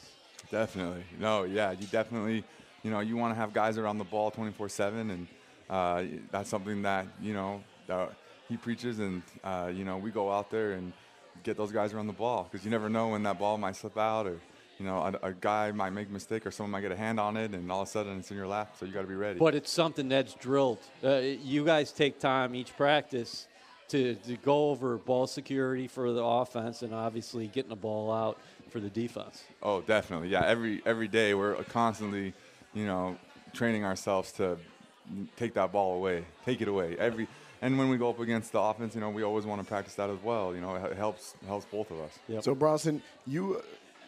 [0.50, 1.04] Definitely.
[1.20, 2.44] No, yeah, you definitely,
[2.84, 5.28] you know, you want to have guys around the ball 24/7, and
[5.70, 8.12] uh, that's something that you know that
[8.50, 10.92] he preaches, and uh, you know, we go out there and
[11.44, 13.98] get those guys around the ball because you never know when that ball might slip
[13.98, 14.40] out or.
[14.82, 17.20] You know, a, a, guy might make a mistake or someone might get a hand
[17.20, 18.76] on it, and all of a sudden it's in your lap.
[18.80, 19.38] So you got to be ready.
[19.38, 20.80] But it's something that's drilled.
[21.04, 23.48] Uh, you guys take time each practice
[23.90, 28.40] to, to go over ball security for the offense and obviously getting the ball out
[28.72, 29.44] for the defense.
[29.62, 30.30] Oh, definitely.
[30.30, 32.34] Yeah, every every day we're constantly,
[32.74, 33.20] you know,
[33.54, 34.58] training ourselves to
[35.36, 36.98] take that ball away, take it away.
[36.98, 37.28] Every
[37.62, 39.94] and when we go up against the offense, you know, we always want to practice
[39.94, 40.56] that as well.
[40.56, 42.18] You know, it helps helps both of us.
[42.28, 42.44] Yep.
[42.44, 43.62] So Bronson, you,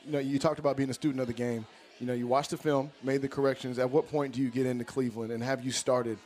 [0.06, 1.66] you know, you talked about being a student of the game.
[2.00, 3.80] You know, you watched the film, made the corrections.
[3.80, 6.18] At what point do you get into Cleveland, and have you started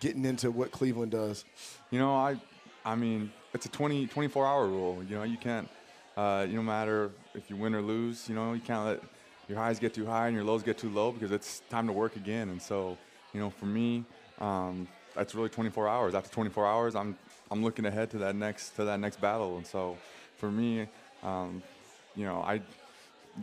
[0.00, 1.44] getting into what Cleveland does?
[1.90, 2.36] You know, I,
[2.84, 5.02] I mean, it's a 20, 24 hour rule.
[5.08, 5.68] You know, you can't,
[6.16, 9.02] uh, you no matter if you win or lose, you know, you can't let
[9.48, 11.92] your highs get too high and your lows get too low because it's time to
[11.92, 12.48] work again.
[12.48, 12.96] And so,
[13.32, 14.04] you know, for me,
[14.40, 16.14] um, that's really 24 hours.
[16.14, 17.16] After 24 hours, I'm
[17.50, 19.56] I'm looking ahead to that next to that next battle.
[19.56, 19.98] And so,
[20.36, 20.88] for me,
[21.22, 21.62] um,
[22.16, 22.62] you know, I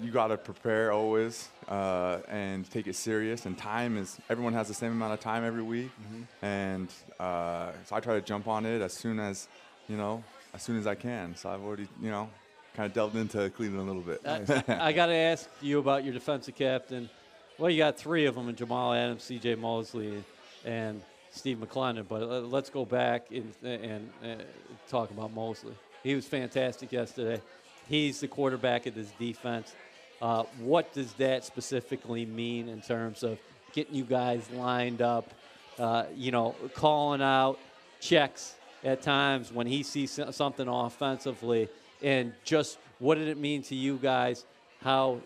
[0.02, 3.46] you got to prepare always uh, and take it serious.
[3.46, 6.46] And time is everyone has the same amount of time every week, mm-hmm.
[6.46, 9.48] and uh, so I try to jump on it as soon as
[9.88, 10.24] you know
[10.54, 11.36] as soon as I can.
[11.36, 12.30] So I've already you know
[12.76, 14.22] kind of delved into Cleveland a little bit.
[14.26, 17.10] I, I got to ask you about your defensive captain.
[17.58, 19.56] Well, you got three of them in Jamal Adams, C.J.
[19.56, 20.24] Mosley,
[20.64, 22.08] and Steve McLendon.
[22.08, 24.44] But uh, let's go back and, and, and
[24.88, 25.74] talk about Mosley.
[26.02, 27.42] He was fantastic yesterday.
[27.90, 29.74] He's the quarterback of this defense.
[30.22, 33.40] Uh, what does that specifically mean in terms of
[33.74, 35.34] getting you guys lined up?
[35.80, 37.58] Uh, you know, calling out
[38.00, 41.68] checks at times when he sees something offensively,
[42.04, 44.46] and just what did it mean to you guys?
[44.82, 45.22] How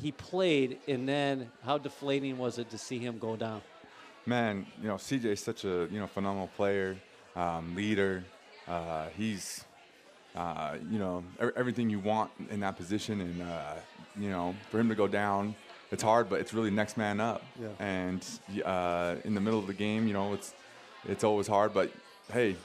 [0.00, 3.60] he played, and then how deflating was it to see him go down?
[4.24, 6.96] Man, you know, CJ is such a you know phenomenal player,
[7.34, 8.24] um, leader.
[8.68, 9.64] Uh, he's
[10.36, 11.24] uh, you know,
[11.56, 13.20] everything you want in that position.
[13.20, 13.74] And, uh,
[14.18, 15.54] you know, for him to go down,
[15.90, 17.42] it's hard, but it's really next man up.
[17.60, 17.68] Yeah.
[17.78, 18.24] And
[18.64, 20.54] uh, in the middle of the game, you know, it's
[21.06, 21.72] it's always hard.
[21.72, 21.90] But
[22.32, 22.56] hey,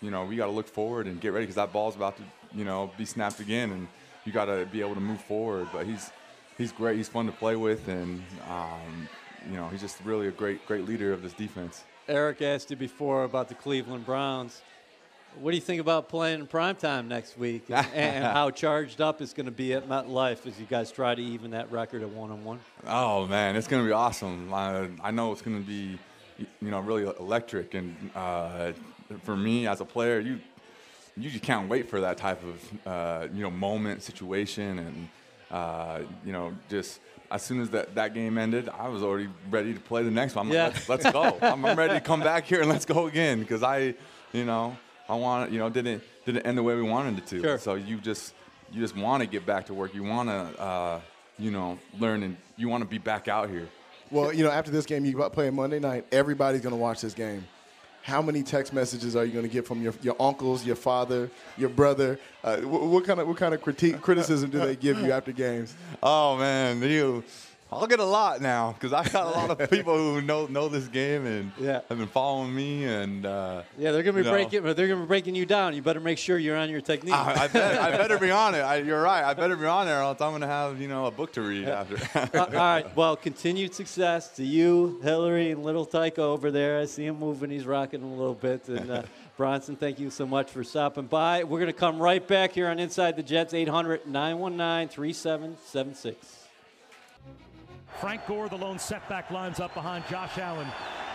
[0.00, 2.22] you know, we got to look forward and get ready because that ball's about to,
[2.54, 3.88] you know, be snapped again, and
[4.24, 5.68] you got to be able to move forward.
[5.72, 6.10] But he's
[6.56, 6.96] he's great.
[6.96, 9.08] He's fun to play with, and um,
[9.48, 11.84] you know, he's just really a great great leader of this defense.
[12.08, 14.62] Eric asked you before about the Cleveland Browns.
[15.38, 19.00] What do you think about playing in prime time next week and, and how charged
[19.00, 22.02] up it's going to be at MetLife as you guys try to even that record
[22.02, 22.60] at one on one?
[22.86, 24.52] Oh man, it's going to be awesome.
[24.52, 25.98] I, I know it's going to be,
[26.38, 27.74] you know, really electric.
[27.74, 28.72] And uh,
[29.22, 30.40] for me as a player, you
[31.16, 35.08] you just can't wait for that type of uh, you know moment, situation, and
[35.50, 39.72] uh, you know just as soon as that, that game ended, I was already ready
[39.72, 40.46] to play the next one.
[40.48, 40.64] I'm yeah.
[40.64, 41.38] Like, let's, let's go.
[41.40, 43.94] I'm ready to come back here and let's go again because I,
[44.32, 44.76] you know,
[45.10, 47.42] I want you know didn't didn't end the way we wanted it to.
[47.42, 47.58] Sure.
[47.58, 48.32] So you just
[48.72, 49.92] you just want to get back to work.
[49.94, 51.00] You want to uh,
[51.38, 53.68] you know learn and you want to be back out here.
[54.10, 56.04] Well, you know, after this game, you play Monday night.
[56.10, 57.46] Everybody's going to watch this game.
[58.02, 61.30] How many text messages are you going to get from your, your uncles, your father,
[61.58, 62.18] your brother?
[62.42, 65.32] Uh, what, what, kind of what kind of critique criticism do they give you after
[65.32, 65.74] games?
[66.02, 67.22] Oh man, you
[67.72, 70.68] I'll get a lot now because I got a lot of people who know know
[70.68, 71.82] this game and yeah.
[71.88, 75.36] have been following me and uh, yeah, they're gonna be breaking they're gonna be breaking
[75.36, 75.74] you down.
[75.74, 77.14] You better make sure you're on your technique.
[77.14, 78.60] I, I, bet, I better be on it.
[78.60, 79.22] I, you're right.
[79.22, 81.66] I better be on there, else I'm gonna have you know a book to read
[81.66, 81.80] yeah.
[81.80, 82.36] after.
[82.38, 82.96] uh, all right.
[82.96, 86.80] Well, continued success to you, Hillary, and little Tycho over there.
[86.80, 87.50] I see him moving.
[87.50, 88.68] He's rocking a little bit.
[88.68, 89.02] And uh,
[89.36, 91.44] Bronson, thank you so much for stopping by.
[91.44, 93.54] We're gonna come right back here on Inside the Jets.
[93.54, 96.39] 800 919 3776.
[98.00, 100.66] Frank Gore, the lone setback, lines up behind Josh Allen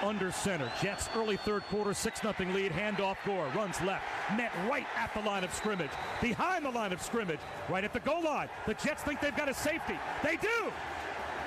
[0.04, 0.72] under center.
[0.84, 2.72] Jets early third quarter, 6 0 lead.
[2.72, 4.04] Handoff Gore runs left.
[4.38, 5.90] Met right at the line of scrimmage.
[6.22, 7.40] Behind the line of scrimmage.
[7.70, 8.50] Right at the goal line.
[8.68, 9.98] The Jets think they've got a safety.
[10.24, 10.72] They do.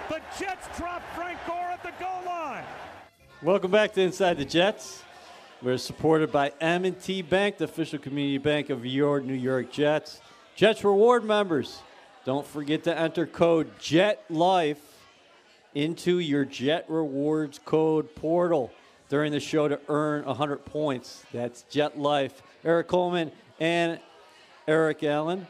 [0.08, 2.64] The Jets drop Frank Gore at the goal line.
[3.40, 5.04] Welcome back to Inside the Jets.
[5.62, 10.20] We're supported by M&T Bank, the official community bank of your New York Jets.
[10.56, 11.80] Jets reward members,
[12.24, 14.87] don't forget to enter code JETLIFE
[15.74, 18.72] into your Jet Rewards code portal
[19.08, 21.24] during the show to earn 100 points.
[21.32, 22.42] That's Jet Life.
[22.64, 24.00] Erik Coleman and
[24.66, 25.46] Eric Allen.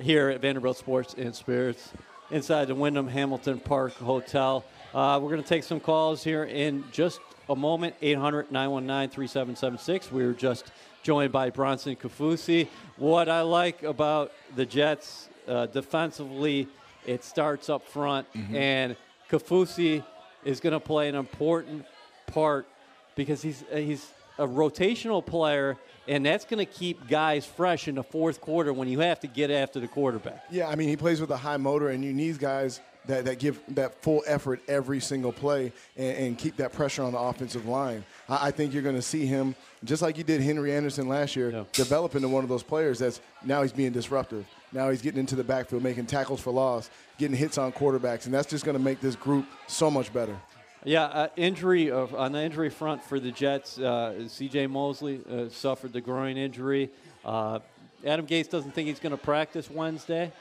[0.00, 1.90] here at Vanderbilt Sports and Spirits
[2.30, 4.64] inside the Wyndham Hamilton Park Hotel.
[4.94, 10.12] Uh, we're going to take some calls here in just a moment 800 919 3776.
[10.12, 10.70] We were just
[11.02, 12.68] joined by Bronson Kaufusi.
[12.96, 16.68] What I like about the Jets uh, defensively,
[17.06, 18.96] it starts up front, and
[19.30, 20.04] Kaufusi
[20.44, 21.84] is going to play an important
[22.26, 22.66] part
[23.14, 24.06] because he's uh, he's
[24.38, 28.86] a rotational player, and that's going to keep guys fresh in the fourth quarter when
[28.88, 30.44] you have to get after the quarterback.
[30.50, 33.40] Yeah, I mean, he plays with a high motor, and you need guys that, that
[33.40, 37.66] give that full effort every single play and, and keep that pressure on the offensive
[37.66, 38.04] line.
[38.28, 41.34] I, I think you're going to see him, just like you did Henry Anderson last
[41.34, 41.64] year, Yeah.
[41.72, 44.46] develop into one of those players that's now he's being disruptive.
[44.72, 48.34] Now he's getting into the backfield, making tackles for loss, getting hits on quarterbacks, and
[48.34, 50.36] that's just going to make this group so much better.
[50.84, 53.78] Yeah, uh, injury of, on the injury front for the Jets.
[53.78, 54.68] Uh, C.J.
[54.68, 56.90] Mosley uh, suffered the groin injury.
[57.24, 57.58] Uh,
[58.06, 60.32] Adam Gase doesn't think he's going to practice Wednesday.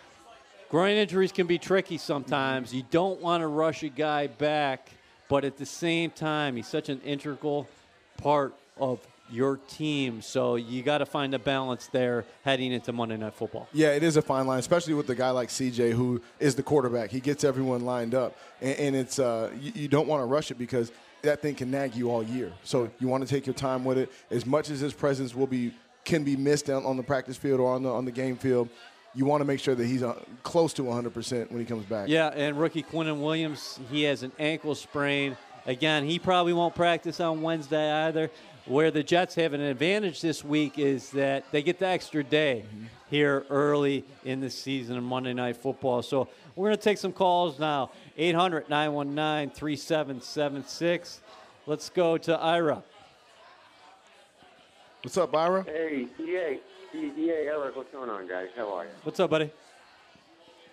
[0.70, 2.74] Groin injuries can be tricky sometimes.
[2.74, 4.92] You don't want to rush a guy back,
[5.28, 7.68] but at the same time, he's such an integral
[8.18, 10.22] part of your team.
[10.22, 13.68] So you got to find a balance there heading into Monday Night Football.
[13.74, 16.64] Yeah, it is a fine line, especially with a guy like CJ who is the
[16.64, 17.10] quarterback.
[17.10, 20.52] He gets everyone lined up, and, and it's uh, you, you don't want to rush
[20.52, 22.52] it because that thing can nag you all year.
[22.64, 24.12] So you want to take your time with it.
[24.32, 25.74] As much as his presence will be
[26.06, 28.70] can be missed on, on the practice field or on the on the game field,
[29.14, 30.14] you want to make sure that he's uh,
[30.44, 32.08] close to 100% when he comes back.
[32.08, 35.36] Yeah, and rookie Quinnen Williams, he has an ankle sprain.
[35.66, 38.30] Again, he probably won't practice on Wednesday either.
[38.68, 42.66] Where the Jets have an advantage this week is that they get the extra day
[43.10, 46.02] here early in the season of Monday Night Football.
[46.02, 51.22] So we're going to take some calls now 800 919 3776.
[51.66, 52.84] Let's go to Ira.
[55.02, 55.64] What's up, Ira?
[55.64, 56.60] Hey, EA,
[56.94, 58.50] EA, Eric, what's going on, guys?
[58.58, 58.92] How are you?
[59.04, 59.50] What's up, buddy?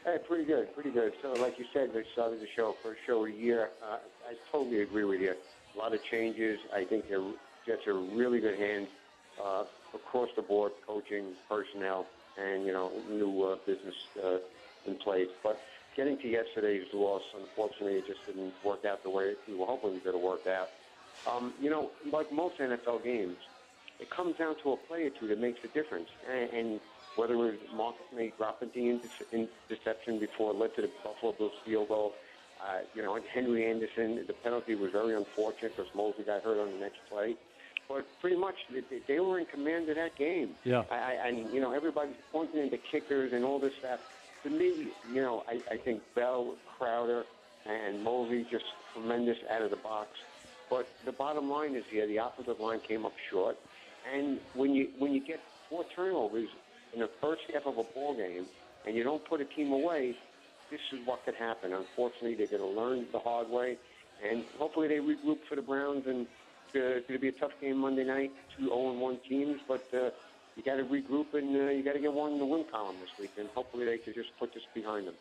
[0.04, 1.12] Hey, pretty good, pretty good.
[1.22, 3.70] So, like you said, they started the show first show of the year.
[3.80, 5.34] Uh, I totally agree with you.
[5.74, 6.58] A lot of changes.
[6.74, 7.34] I think the
[7.66, 8.88] Jets are really good hands
[9.42, 12.06] uh, across the board, coaching, personnel,
[12.38, 14.38] and you know, new uh, business uh,
[14.86, 15.28] in place.
[15.42, 15.60] But
[15.96, 19.96] getting to yesterday's loss, unfortunately, it just didn't work out the way we were hoping
[19.96, 20.68] it to work out.
[21.30, 23.36] Um, you know, like most NFL games,
[23.98, 26.08] it comes down to a play or two that makes a difference.
[26.30, 26.80] And, and
[27.16, 29.00] whether it was Marcus Maye dropping the
[29.70, 32.12] interception before it led to the Buffalo Bills field goal,
[32.60, 36.58] uh, you know, and Henry Anderson, the penalty was very unfortunate because Mosley got hurt
[36.58, 37.36] on the next play.
[37.88, 40.50] But pretty much, they, they were in command of that game.
[40.64, 40.84] Yeah.
[40.90, 44.00] I, I, and, you know, everybody's pointing into kickers and all this stuff.
[44.44, 47.24] To me, you know, I, I think Bell, Crowder,
[47.66, 50.08] and Mosley just tremendous out of the box.
[50.70, 53.56] But the bottom line is here, the offensive line came up short.
[54.12, 56.48] And when you when you get four turnovers
[56.92, 58.46] in the first half of a ball game,
[58.86, 60.14] and you don't put a team away,
[60.70, 61.72] this is what could happen.
[61.72, 63.78] Unfortunately, they're going to learn the hard way,
[64.28, 66.06] and hopefully they regroup for the Browns.
[66.06, 66.26] And
[66.76, 68.32] uh, it's going to be a tough game Monday night.
[68.56, 70.10] Two 0-1 teams, but uh,
[70.56, 72.96] you got to regroup and uh, you got to get one in the win column
[73.00, 73.32] this week.
[73.38, 75.14] And hopefully they can just put this behind them.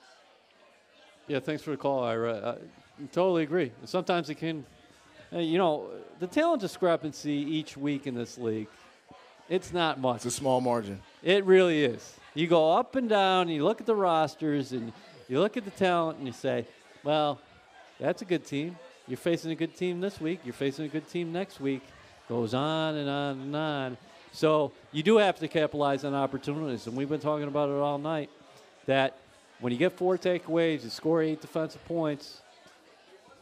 [1.27, 2.57] Yeah, thanks for the call, Ira.
[2.99, 3.71] I totally agree.
[3.85, 4.65] Sometimes it can,
[5.33, 5.87] uh, you know,
[6.19, 8.67] the talent discrepancy each week in this league,
[9.49, 10.17] it's not much.
[10.17, 11.01] It's a small margin.
[11.21, 12.15] It really is.
[12.33, 14.91] You go up and down, and you look at the rosters, and
[15.29, 16.65] you look at the talent, and you say,
[17.03, 17.39] well,
[17.99, 18.77] that's a good team.
[19.07, 20.39] You're facing a good team this week.
[20.45, 21.81] You're facing a good team next week.
[22.29, 23.97] Goes on and on and on.
[24.31, 27.97] So you do have to capitalize on opportunities, and we've been talking about it all
[27.97, 28.29] night.
[28.85, 29.17] That
[29.59, 32.41] when you get four takeaways, you score eight defensive points,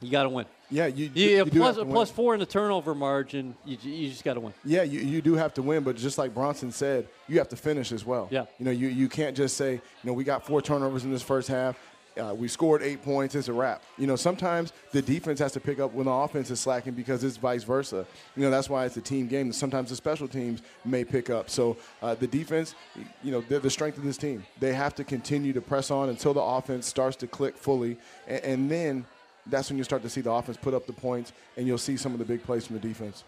[0.01, 0.45] you got to win.
[0.69, 1.91] Yeah, you, Yeah, you do have to win.
[1.91, 4.53] plus four in the turnover margin, you, you just got to win.
[4.65, 7.55] Yeah, you, you do have to win, but just like Bronson said, you have to
[7.55, 8.27] finish as well.
[8.31, 8.45] Yeah.
[8.57, 11.21] You know, you, you can't just say, you know, we got four turnovers in this
[11.21, 11.77] first half.
[12.19, 13.35] Uh, we scored eight points.
[13.35, 13.81] It's a wrap.
[13.97, 17.23] You know, sometimes the defense has to pick up when the offense is slacking because
[17.23, 18.05] it's vice versa.
[18.35, 19.53] You know, that's why it's a team game.
[19.53, 21.49] Sometimes the special teams may pick up.
[21.49, 22.75] So uh, the defense,
[23.23, 24.43] you know, they're the strength of this team.
[24.59, 27.97] They have to continue to press on until the offense starts to click fully,
[28.27, 29.05] and, and then
[29.47, 31.97] that's when you start to see the offense put up the points, and you'll see
[31.97, 33.23] some of the big plays from the defense.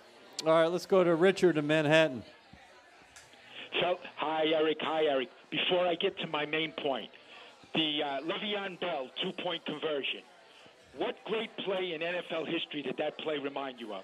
[0.45, 2.21] All right, let's go to Richard in Manhattan.
[3.79, 4.77] So, hi, Eric.
[4.81, 5.29] Hi, Eric.
[5.49, 7.09] Before I get to my main point,
[7.73, 10.21] the uh, Le'Veon Bell two-point conversion.
[10.97, 14.03] What great play in NFL history did that play remind you of?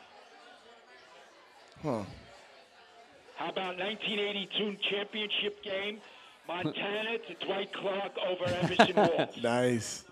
[1.83, 2.03] Huh.
[3.35, 5.99] How about 1982 championship game,
[6.47, 9.37] Montana to Dwight Clark over Everson Walls?
[9.41, 10.03] Nice.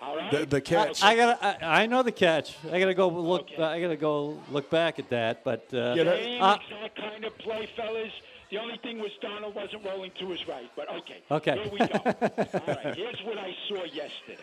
[0.00, 0.30] All right.
[0.30, 1.02] The, the catch.
[1.02, 1.44] I gotta.
[1.64, 2.56] I, I know the catch.
[2.72, 3.42] I gotta go look.
[3.42, 3.62] Okay.
[3.62, 5.44] I gotta go look back at that.
[5.44, 8.12] But uh, Yeah, that- Same uh, exact kind of play, fellas.
[8.50, 11.22] The only thing was Darnold wasn't rolling to his right, but okay.
[11.30, 11.54] Okay.
[11.62, 11.86] Here we go.
[12.04, 14.42] All right, here's what I saw yesterday.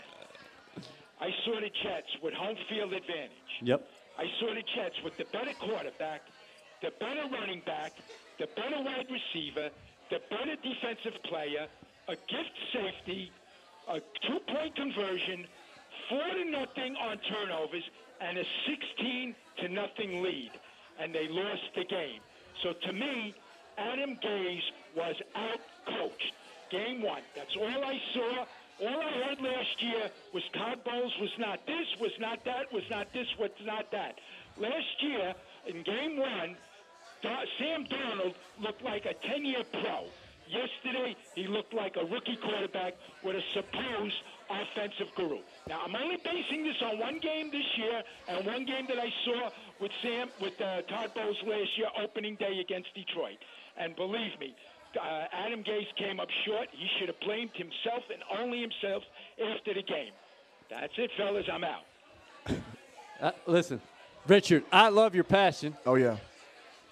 [1.19, 3.31] I saw the Jets with home field advantage.
[3.61, 3.87] Yep.
[4.17, 6.21] I saw the Jets with the better quarterback,
[6.81, 7.93] the better running back,
[8.39, 9.69] the better wide receiver,
[10.09, 11.67] the better defensive player,
[12.07, 13.31] a gift safety,
[13.89, 15.45] a two-point conversion,
[16.07, 17.83] four to nothing on turnovers,
[18.21, 20.51] and a 16 to nothing lead,
[20.99, 22.21] and they lost the game.
[22.63, 23.35] So to me,
[23.77, 26.33] Adam Gase was out-coached.
[26.71, 27.21] Game one.
[27.35, 28.45] That's all I saw.
[28.81, 32.83] All I heard last year was Todd Bowles was not this, was not that, was
[32.89, 34.19] not this, was not that.
[34.57, 35.33] Last year,
[35.65, 36.55] in game one,
[37.21, 40.05] Sam Darnold looked like a 10-year pro.
[40.47, 44.15] Yesterday, he looked like a rookie quarterback with a supposed
[44.49, 45.39] offensive guru.
[45.67, 49.09] Now, I'm only basing this on one game this year and one game that I
[49.25, 49.49] saw
[49.81, 53.37] with Sam, with uh, Todd Bowles last year, opening day against Detroit.
[53.79, 54.55] And believe me,
[54.99, 56.67] uh, Adam Gase came up short.
[56.71, 59.03] He should have blamed himself and only himself
[59.53, 60.11] after the game.
[60.69, 61.45] That's it, fellas.
[61.51, 61.83] I'm out.
[63.19, 63.81] Uh, listen,
[64.27, 65.75] Richard, I love your passion.
[65.87, 66.17] Oh yeah.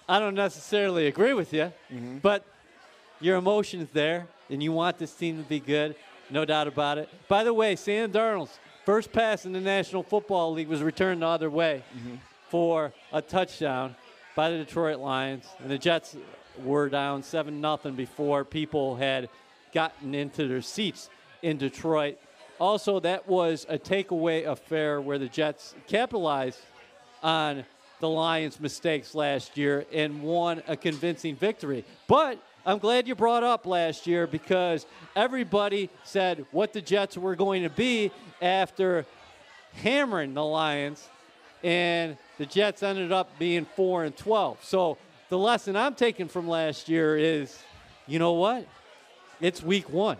[0.08, 1.72] I don't necessarily agree with you,
[2.20, 2.44] but
[3.20, 5.94] your emotion's there, and you want this team to be good,
[6.28, 7.08] no doubt about it.
[7.28, 11.28] By the way, Sam Darnold's first pass in the National Football League was returned the
[11.28, 11.84] other way
[12.48, 13.94] for a touchdown
[14.34, 16.16] by the Detroit Lions, and the Jets
[16.62, 19.28] were down seven nothing before people had
[19.72, 21.10] gotten into their seats
[21.42, 22.18] in Detroit.
[22.58, 26.60] Also, that was a takeaway affair where the Jets capitalized
[27.22, 27.64] on
[28.00, 31.84] the Lions' mistakes last year and won a convincing victory.
[32.06, 37.36] But I'm glad you brought up last year because everybody said what the Jets were
[37.36, 38.10] going to be
[38.42, 39.06] after
[39.74, 41.08] hammering the Lions,
[41.62, 44.64] and the Jets ended up being 4 and 12.
[44.64, 47.58] So the lesson I'm taking from last year is
[48.06, 48.66] you know what?
[49.40, 50.16] It's week one.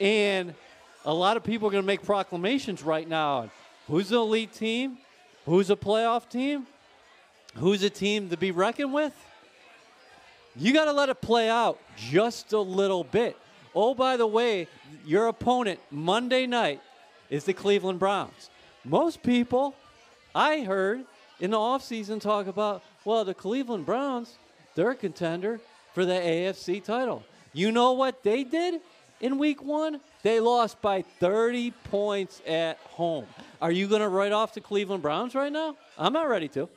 [0.00, 0.54] And
[1.04, 3.50] a lot of people are going to make proclamations right now.
[3.86, 4.98] Who's an elite team?
[5.46, 6.66] Who's a playoff team?
[7.56, 9.14] Who's a team to be reckoned with?
[10.56, 13.36] You got to let it play out just a little bit.
[13.74, 14.68] Oh, by the way,
[15.06, 16.80] your opponent Monday night
[17.30, 18.50] is the Cleveland Browns.
[18.84, 19.74] Most people
[20.34, 21.04] I heard
[21.40, 24.36] in the offseason talk about, well, the Cleveland Browns,
[24.74, 25.60] they're a contender
[25.94, 27.22] for the AFC title.
[27.52, 28.80] You know what they did
[29.20, 30.00] in week one?
[30.22, 33.26] They lost by 30 points at home.
[33.60, 35.76] Are you going to write off the Cleveland Browns right now?
[35.98, 36.68] I'm not ready to.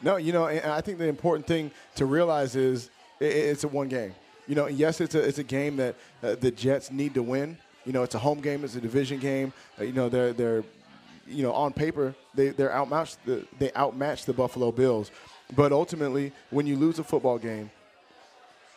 [0.00, 4.14] No, you know, I think the important thing to realize is it's a one game.
[4.46, 7.56] You know, yes, it's a it's a game that uh, the Jets need to win.
[7.86, 9.52] You know, it's a home game, it's a division game.
[9.78, 10.64] Uh, you know, they're they're
[11.26, 15.10] you know on paper they they're outmatched the, they outmatched the Buffalo Bills,
[15.54, 17.70] but ultimately when you lose a football game,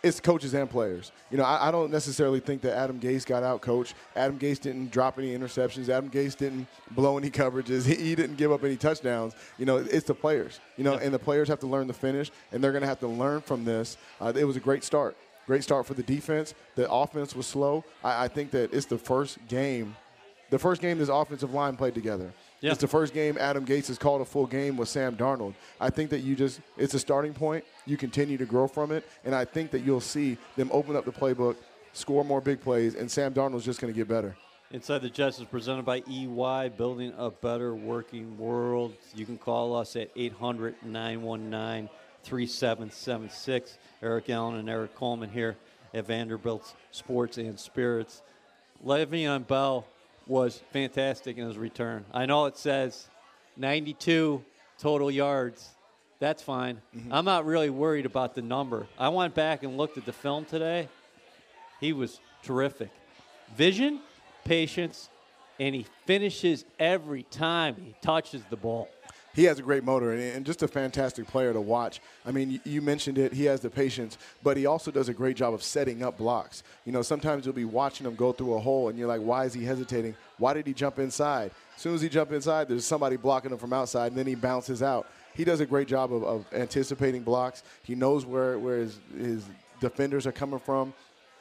[0.03, 1.11] it's coaches and players.
[1.31, 3.95] You know, I, I don't necessarily think that Adam Gase got out coached.
[4.15, 5.89] Adam Gase didn't drop any interceptions.
[5.89, 7.85] Adam Gase didn't blow any coverages.
[7.85, 9.33] He, he didn't give up any touchdowns.
[9.57, 10.59] You know, it's the players.
[10.77, 12.99] You know, and the players have to learn the finish, and they're going to have
[12.99, 13.97] to learn from this.
[14.21, 15.15] Uh, it was a great start.
[15.45, 16.53] Great start for the defense.
[16.75, 17.83] The offense was slow.
[18.03, 19.95] I, I think that it's the first game,
[20.49, 22.31] the first game this offensive line played together.
[22.59, 22.71] Yeah.
[22.71, 25.53] It's the first game Adam Gase has called a full game with Sam Darnold.
[25.79, 27.63] I think that you just, it's a starting point.
[27.85, 29.07] You continue to grow from it.
[29.25, 31.55] And I think that you'll see them open up the playbook,
[31.93, 34.35] score more big plays, and Sam Darnold's just going to get better.
[34.71, 38.95] Inside the Jets is presented by EY, building a better working world.
[39.15, 41.89] You can call us at 800 919
[42.23, 43.77] 3776.
[44.03, 45.55] Eric Allen and Erik Coleman here
[45.93, 48.21] at Vanderbilt Sports and Spirits.
[48.85, 49.85] Le'Veon Bell
[50.27, 52.05] was fantastic in his return.
[52.11, 53.07] I know it says
[53.55, 54.43] 92
[54.77, 55.69] total yards.
[56.19, 56.81] That's fine.
[56.95, 57.13] Mm-hmm.
[57.13, 58.87] I'm not really worried about the number.
[58.97, 60.89] I went back and looked at the film today.
[61.79, 62.89] He was terrific.
[63.55, 64.01] Vision,
[64.43, 65.09] patience,
[65.59, 68.89] and he finishes every time he touches the ball.
[69.33, 72.01] He has a great motor and, just a fantastic player to watch.
[72.25, 73.33] I mean, you, mentioned it.
[73.33, 76.63] He has the patience, but he also does a great job of setting up blocks.
[76.85, 79.45] You know, sometimes you'll be watching him go through a hole, and you're like, why
[79.45, 80.15] is he hesitating?
[80.37, 81.51] Why did he jump inside?
[81.75, 84.35] As soon as he jumps inside, there's somebody blocking him from outside, and then he
[84.35, 85.07] bounces out.
[85.35, 87.61] He does a great job of, of anticipating blocks.
[87.83, 89.45] He knows where, where his, his
[89.79, 90.93] defenders are coming from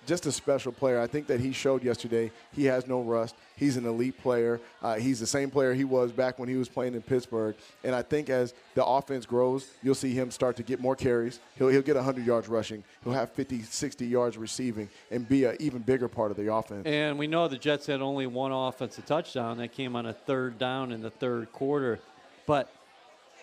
[0.06, 1.00] just a special player.
[1.00, 3.34] I think that he showed yesterday he has no rust.
[3.56, 4.60] He's an elite player.
[4.82, 7.56] Uh, he's the same player he was back when he was playing in Pittsburgh.
[7.84, 11.40] And I think as the offense grows, you'll see him start to get more carries.
[11.56, 12.84] He'll, he'll get 100 yards rushing.
[13.02, 16.86] He'll have 50, 60 yards receiving and be an even bigger part of the offense.
[16.86, 19.58] And we know the Jets had only one offensive touchdown.
[19.58, 21.98] That came on a third down in the third quarter.
[22.46, 22.70] But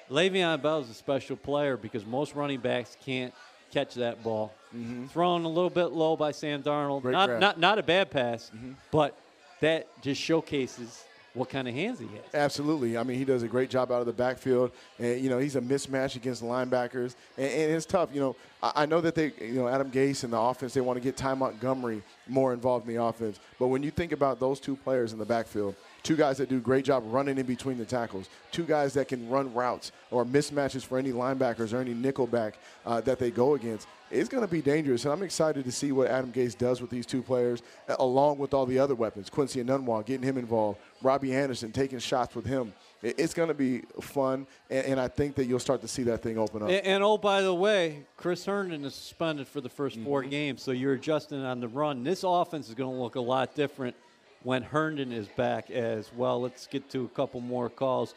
[0.10, 3.34] Le'Veon Bell is a special player because most running backs can't
[3.74, 4.54] catch that ball.
[4.76, 5.08] Mm-hmm.
[5.08, 7.02] Thrown a little bit low by Sam Darnold.
[7.02, 7.42] Great Not, grab.
[7.42, 8.74] not, not a bad pass, mm-hmm.
[8.92, 9.18] but
[9.62, 11.04] that just showcases
[11.34, 12.24] what kind of hands he has.
[12.34, 12.98] Absolutely.
[12.98, 15.56] I mean, he does a great job out of the backfield, and you know he's
[15.56, 18.10] a mismatch against linebackers, and, and it's tough.
[18.14, 20.82] You know, I, I know that they, you know, Adam Gase and the offense, they
[20.82, 23.40] want to get Ty Montgomery more involved in the offense.
[23.58, 26.58] But when you think about those two players in the backfield, two guys that do
[26.58, 30.26] a great job running in between the tackles, two guys that can run routes or
[30.26, 32.54] mismatches for any linebackers or any nickelback
[32.86, 33.88] uh, that they go against.
[34.12, 36.92] It's going to be dangerous, and I'm excited to see what Adam Gase does with
[36.92, 37.64] these two players,
[37.98, 39.30] along with all the other weapons.
[39.30, 42.74] Quincy and Enunwa getting him involved, Robbie Anderson taking shots with him.
[43.02, 46.22] It's going to be fun, and, and I think that you'll start to see that
[46.22, 46.70] thing open up.
[46.70, 50.30] And, and oh, by the way, Chris Herndon is suspended for the 1st four Mm-hmm.
[50.30, 52.04] games, so you're adjusting on the run.
[52.04, 53.96] This offense is going to look a lot different
[54.44, 56.42] when Herndon is back as well.
[56.42, 58.14] Let's get to a couple more calls.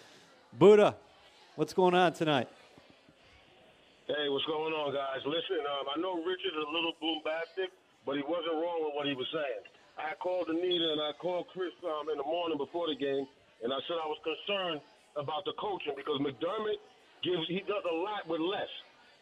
[0.58, 0.96] Buddha,
[1.54, 2.48] what's going on tonight?
[4.06, 5.18] Hey, what's going on, guys?
[5.26, 7.74] Listen, um, I know Richard is a little bombastic,
[8.06, 9.66] but he wasn't wrong with what he was saying.
[9.98, 13.26] I called Anita and I called Chris um, in the morning before the game,
[13.64, 14.78] and I said I was concerned
[15.18, 16.78] about the coaching because McDermott
[17.24, 18.70] gives he does a lot with less.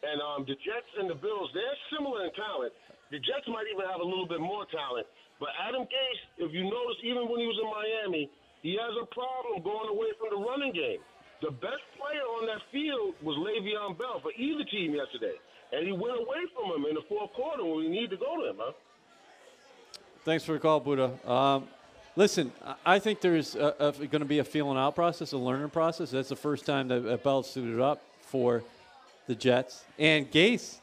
[0.05, 2.75] And um, the Jets and the Bills, they're similar in talent.
[3.09, 5.09] The Jets might even have a little bit more talent.
[5.41, 8.31] But Adam Gase, if you notice, even when he was in Miami,
[8.63, 10.99] he has a problem going away from the running game.
[11.43, 15.35] The best player on that field was Le'Veon Bell for either team yesterday,
[15.73, 18.41] and he went away from him in the fourth quarter when we need to go
[18.41, 18.73] to him, huh?
[20.25, 21.13] Thanks for the call, Buddha.
[21.31, 21.69] Um,
[22.17, 22.51] listen,
[22.87, 26.13] I- think there's going to be a feeling out process, a learning process.
[26.13, 28.63] That's the first time that Bell suited up for
[29.27, 29.85] the Jets.
[29.99, 30.79] And Gase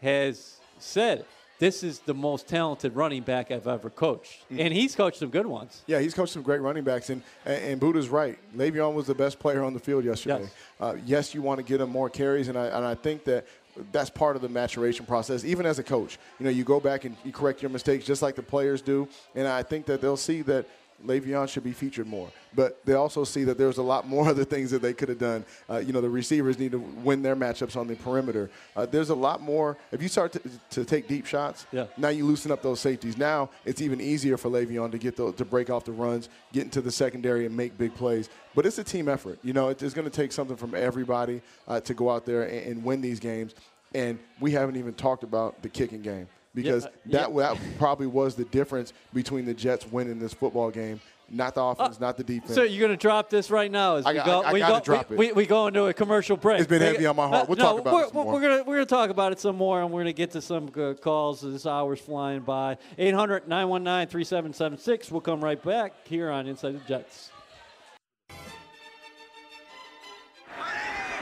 [0.00, 1.26] has said,
[1.58, 4.44] this is the most talented running back I've ever coached.
[4.50, 5.82] And he's coached some good ones.
[5.86, 8.38] Yeah, he's coached some great running backs, and and, Buddha's right.
[8.56, 10.42] Le'Veon was the best player on the field yesterday.
[10.42, 10.54] Yes.
[10.80, 13.46] Uh, yes, you want to get him more carries, and I and I think that
[13.92, 15.44] that's part of the maturation process.
[15.44, 18.22] Even as a coach, you know, you go back and you correct your mistakes just
[18.22, 20.66] like the players do, and I think that they'll see that.
[21.04, 24.44] Le'Veon should be featured more, but they also see that there's a lot more other
[24.44, 25.44] things that they could have done.
[25.68, 28.50] Uh, you know, the receivers need to win their matchups on the perimeter.
[28.74, 29.76] Uh, there's a lot more.
[29.92, 30.40] If you start to,
[30.70, 31.86] to take deep shots, Yeah.
[31.96, 33.16] now you loosen up those safeties.
[33.18, 36.64] Now it's even easier for Le'Veon to get the, to break off the runs, get
[36.64, 38.28] into the secondary, and make big plays.
[38.54, 39.38] But it's a team effort.
[39.42, 42.66] You know, it's going to take something from everybody uh, to go out there and,
[42.72, 43.54] and win these games.
[43.94, 46.26] And we haven't even talked about the kicking game
[46.56, 47.54] because uh, that, yeah.
[47.54, 51.00] that probably was the difference between the Jets winning this football game.
[51.28, 52.52] Not the offense, not the defense.
[52.52, 53.96] Uh, So you're going to drop this right now?
[53.96, 55.18] As I we got- go, I- I we go, drop we, it.
[55.18, 56.60] We, we go into a commercial break.
[56.60, 57.48] It's been heavy on my heart.
[57.48, 58.32] We'll no, talk about we're, it some more.
[58.32, 60.40] We're going we're to talk about it some more, and we're going to get to
[60.40, 61.40] some uh, calls.
[61.40, 62.78] This hour's flying by.
[62.96, 65.10] 800 919 3776.
[65.10, 67.32] We'll come right back here on Inside the Jets.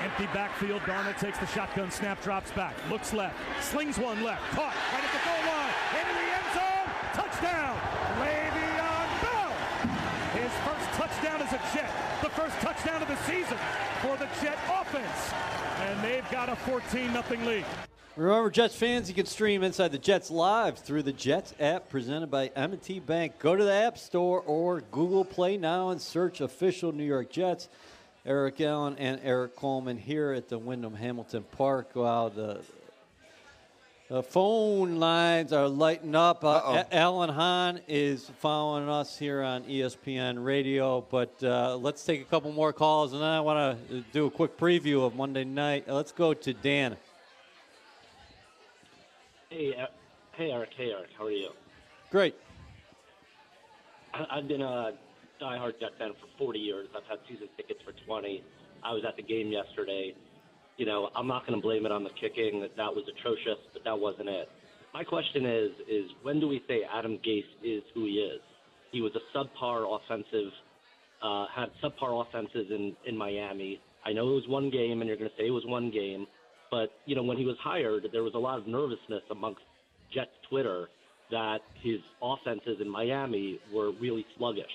[0.05, 0.83] Empty backfield.
[0.83, 5.13] Darnold takes the shotgun snap, drops back, looks left, slings one left, caught right at
[5.13, 7.75] the goal line, into the end zone, touchdown,
[8.21, 9.53] Le'Veon Bell.
[10.37, 11.91] His first touchdown as a Jet,
[12.23, 13.57] the first touchdown of the season
[14.03, 15.33] for the Jet offense,
[15.81, 17.65] and they've got a 14-0 lead.
[18.17, 22.31] Remember, Jets fans, you can stream Inside the Jets live through the Jets app presented
[22.31, 23.39] by M&T Bank.
[23.39, 27.71] Go to the App Store or Google Play now and search official New York Jets.
[28.27, 31.91] Eric Allen and Erik Coleman here at the Wyndham Hamilton Park.
[31.95, 32.63] Wow, the,
[34.09, 36.43] the phone lines are lighting up.
[36.43, 36.85] Uh, Uh-oh.
[36.91, 42.51] Alan Hahn is following us here on ESPN Radio, but uh, let's take a couple
[42.51, 45.85] more calls, and then I want to do a quick preview of Monday night.
[45.87, 46.97] Let's go to Dan.
[49.51, 49.87] Hey, uh,
[50.33, 50.71] hey, Eric.
[50.75, 51.11] Hey, Eric.
[51.19, 51.51] How are you?
[52.11, 52.35] Great.
[54.15, 54.95] I, I've been a
[55.45, 56.89] diehard Jet fan for 40 years.
[56.97, 58.43] I've had season tickets for 20.
[58.83, 60.15] I was at the game yesterday.
[60.77, 62.61] You know, I'm not going to blame it on the kicking.
[62.61, 64.49] That that was atrocious, but that wasn't it.
[64.93, 68.41] My question is, is when do we say Adam Gase is who he is?
[68.91, 70.53] He was a subpar offensive,
[71.23, 73.81] uh, had subpar offenses in in Miami.
[74.05, 76.27] I know it was one game, and you're going to say it was one game,
[76.71, 79.63] but you know when he was hired, there was a lot of nervousness amongst
[80.13, 80.89] Jets Twitter
[81.31, 84.67] that his offenses in Miami were really sluggish.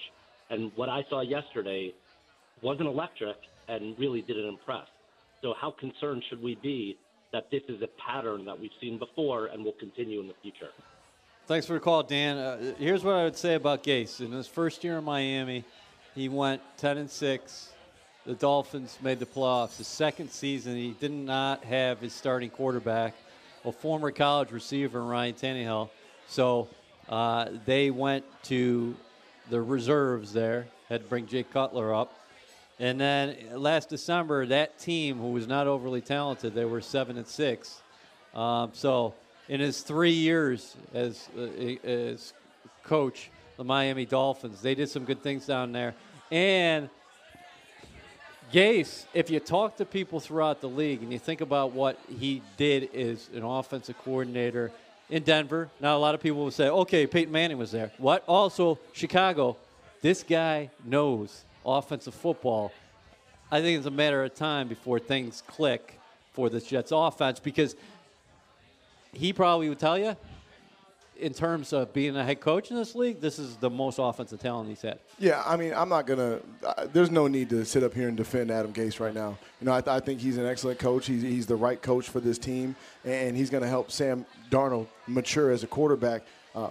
[0.49, 1.93] And what I saw yesterday
[2.61, 3.37] wasn't electric
[3.67, 4.87] and really didn't impress.
[5.41, 6.97] So how concerned should we be
[7.31, 10.69] that this is a pattern that we've seen before and will continue in the future?
[11.45, 12.37] Thanks for the call, Dan.
[12.37, 14.19] Uh, here's what I would say about Gase.
[14.21, 15.63] In his first year in Miami,
[16.15, 17.69] he went 10 and 6.
[18.25, 19.77] The Dolphins made the playoffs.
[19.77, 23.15] The second season, he did not have his starting quarterback,
[23.65, 25.89] a former college receiver, Ryan Tannehill.
[26.27, 26.67] So
[27.07, 28.95] uh, they went to
[29.49, 32.13] the reserves there, had to bring Jay Cutler up.
[32.79, 37.27] And then last December, that team, who was not overly talented, they were seven and
[37.27, 37.81] six.
[38.33, 39.13] Um, so,
[39.49, 41.41] in his three years as uh,
[41.85, 42.33] as
[42.83, 45.93] coach, the Miami Dolphins, they did some good things down there.
[46.31, 46.89] And
[48.53, 52.41] Gase, if you talk to people throughout the league and you think about what he
[52.57, 54.71] did as an offensive coordinator
[55.09, 57.91] in Denver, now a lot of people will say, okay, Peyton Manning was there.
[57.97, 58.23] What?
[58.27, 59.57] Also, Chicago.
[60.01, 62.71] This guy knows offensive football.
[63.51, 65.99] I think it's a matter of time before things click
[66.33, 67.75] for this Jets offense because
[69.11, 70.15] he probably would tell you,
[71.19, 74.39] in terms of being a head coach in this league, this is the most offensive
[74.39, 74.99] talent he's had.
[75.17, 76.39] Yeah, I mean, I'm not gonna.
[76.65, 79.37] Uh, there's no need to sit up here and defend Adam Gase right now.
[79.59, 81.05] You know, I, th- I think he's an excellent coach.
[81.07, 84.87] He's, he's the right coach for this team, and he's going to help Sam Darnold
[85.07, 86.23] mature as a quarterback.
[86.55, 86.69] Uh,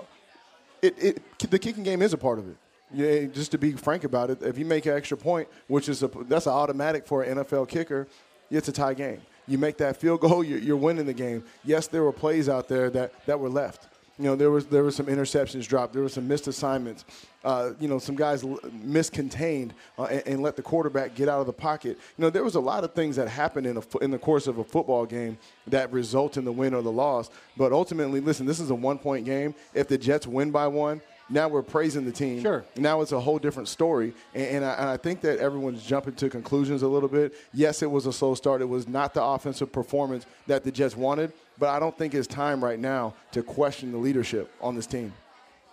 [0.82, 2.57] it, it, the kicking game is a part of it.
[2.92, 6.03] Yeah, just to be frank about it, if you make an extra point, which is
[6.03, 8.09] a, that's an automatic for an NFL kicker,
[8.51, 9.20] it's a tie game.
[9.46, 11.44] You make that field goal, you're, you're winning the game.
[11.64, 13.88] Yes, there were plays out there that, that were left.
[14.19, 15.93] You know, there was there was some interceptions dropped.
[15.93, 17.05] There were some missed assignments.
[17.45, 21.41] Uh, you know, some guys l- miscontained uh, and, and, let the quarterback get out
[21.41, 21.97] of the pocket.
[22.16, 24.49] You know, there was a lot of things that happened in fo- in the course
[24.49, 25.39] of a football game
[25.69, 27.31] that result in the win or the loss.
[27.57, 29.55] But ultimately, listen, this is a one point game.
[29.73, 31.01] If the Jets win by one,
[31.31, 32.41] now we're praising the team.
[32.41, 32.64] Sure.
[32.76, 36.14] Now it's a whole different story, and, and, I, and, I, think that everyone's jumping
[36.14, 37.35] to conclusions a little bit.
[37.53, 38.62] Yes, it was a slow start.
[38.62, 42.26] It was not the offensive performance that the Jets wanted, but I don't think it's
[42.26, 45.12] time right now to question the leadership on this team.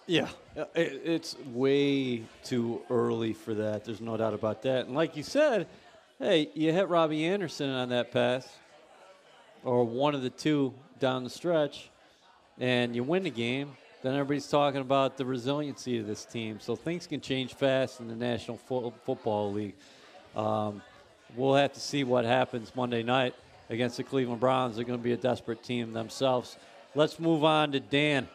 [0.08, 0.28] Yeah,
[0.58, 3.86] uh, it's way too early for that.
[3.86, 4.86] There's no doubt about that.
[4.86, 5.68] And like you said,
[6.20, 8.48] hey, you hit Robbie Anderson on that pass,
[9.64, 11.90] or one of the two down the stretch,
[12.60, 13.76] and you win the game
[14.06, 16.60] then everybody's talking about the resiliency of this team.
[16.60, 19.74] So things can change fast in the National Fo- Football League.
[20.36, 20.84] Um,
[21.36, 23.34] we'll have to see what happens Monday night
[23.70, 24.76] against the Cleveland Browns.
[24.76, 26.58] They're going to be a desperate team themselves.
[26.94, 28.28] Let's move on to Dan.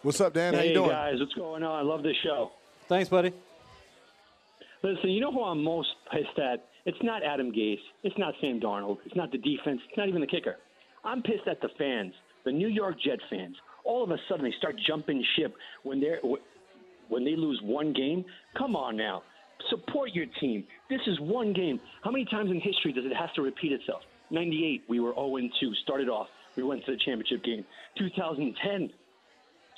[0.00, 0.54] What's up, Dan?
[0.54, 0.88] Hey, How you doing?
[0.90, 1.14] guys.
[1.20, 1.78] What's going on?
[1.78, 2.52] I love this show.
[2.88, 3.32] Thanks, buddy.
[4.82, 6.68] Listen, you know who I'm most pissed at?
[6.86, 7.78] It's not Adam Gase.
[8.02, 8.98] It's not Sam Darnold.
[9.04, 9.80] It's not the defense.
[9.88, 10.56] It's not even the kicker.
[11.04, 12.14] I'm pissed at the fans
[12.44, 16.20] the New York Jet fans, all of a sudden they start jumping ship when they're
[17.08, 18.24] when they lose one game.
[18.56, 19.22] Come on now,
[19.70, 20.64] support your team.
[20.88, 21.80] This is one game.
[22.02, 24.02] How many times in history does it have to repeat itself?
[24.30, 26.28] 98, we were 0 2, started off.
[26.56, 27.64] We went to the championship game.
[27.98, 28.90] 2010,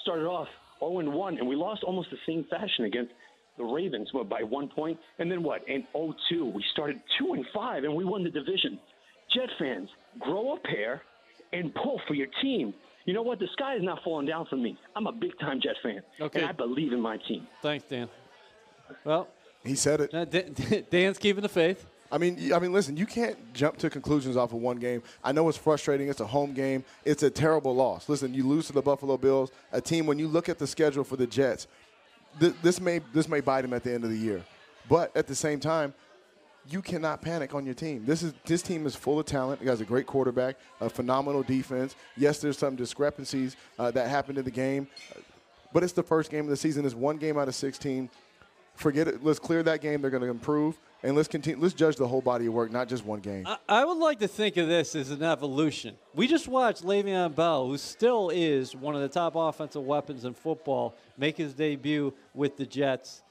[0.03, 0.49] started off
[0.81, 3.13] 0 1, and we lost almost the same fashion against
[3.57, 4.99] the Ravens what, by one point.
[5.19, 5.69] And then what?
[5.69, 8.79] In 0 2, we started 2 and 5, and we won the division.
[9.35, 9.89] Jet fans,
[10.21, 11.03] grow a pair
[11.53, 12.75] and pull for your team.
[13.05, 13.39] You know what?
[13.39, 14.79] The sky is not falling down for me.
[14.97, 16.41] I'm a big time Jet fan, okay.
[16.41, 17.47] and I believe in my team.
[17.61, 18.09] Thanks, Dan.
[19.05, 19.29] Well,
[19.63, 20.11] he said it.
[20.15, 21.87] Uh, Dan's keeping the faith.
[22.11, 22.97] I mean, I mean, listen.
[22.97, 25.03] You can't jump to conclusions off of one game.
[25.23, 26.09] I know it's frustrating.
[26.09, 26.85] It's a home game.
[27.05, 28.09] It's a terrible loss.
[28.09, 30.07] Listen, you lose to the Buffalo Bills, a team.
[30.07, 31.67] When you look at the schedule for the Jets,
[32.41, 34.43] th- this may this may bite them at the end of the year.
[34.89, 35.95] But at the same time,
[36.69, 38.05] you cannot panic on your team.
[38.05, 39.61] This is this team is full of talent.
[39.63, 41.95] It has a great quarterback, a phenomenal defense.
[42.17, 44.89] Yes, there's some discrepancies uh, that happened in the game,
[45.73, 46.85] but it's the first game of the season.
[46.85, 48.09] It's one game out of 16.
[48.75, 49.25] Forget it.
[49.25, 50.01] Let's clear that game.
[50.01, 51.63] They're going to improve, and let's continue.
[51.63, 53.47] Let's judge the whole body of work, not just one game.
[53.47, 55.97] I, I would like to think of this as an evolution.
[56.15, 60.35] We just watched Le'Veon Bell, who still is one of the top offensive weapons in
[60.35, 63.23] football, make his debut with the Jets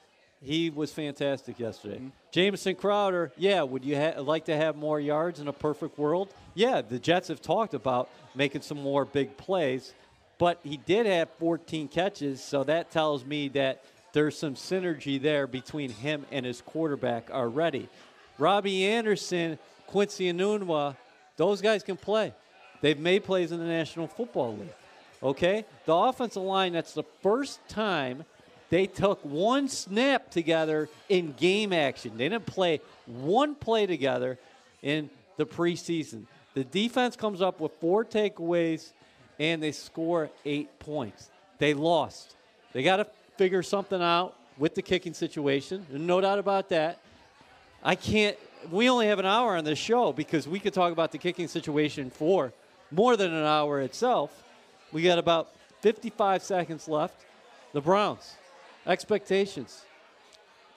[0.44, 1.96] he was fantastic yesterday.
[1.96, 2.08] Mm-hmm.
[2.30, 6.32] Jamison Crowder, yeah, would you ha- like to have more yards in a perfect world?
[6.54, 9.94] Yeah, the Jets have talked about making some more big plays,
[10.38, 15.46] but he did have 14 catches, so that tells me that there's some synergy there
[15.46, 17.88] between him and his quarterback already.
[18.38, 20.96] Robbie Anderson, Quincy Enunwa,
[21.36, 22.34] those guys can play.
[22.80, 24.74] They've made plays in the National Football League.
[25.22, 25.64] Okay?
[25.86, 28.24] The offensive line, that's the first time
[28.74, 32.16] they took one snap together in game action.
[32.16, 34.36] They didn't play one play together
[34.82, 36.24] in the preseason.
[36.54, 38.90] The defense comes up with four takeaways
[39.38, 41.30] and they score eight points.
[41.58, 42.34] They lost.
[42.72, 43.06] They got to
[43.36, 45.86] figure something out with the kicking situation.
[45.92, 46.98] No doubt about that.
[47.80, 48.36] I can't.
[48.72, 51.46] We only have an hour on this show because we could talk about the kicking
[51.46, 52.52] situation for
[52.90, 54.32] more than an hour itself.
[54.90, 55.50] We got about
[55.82, 57.24] 55 seconds left.
[57.72, 58.34] The Browns
[58.86, 59.84] expectations?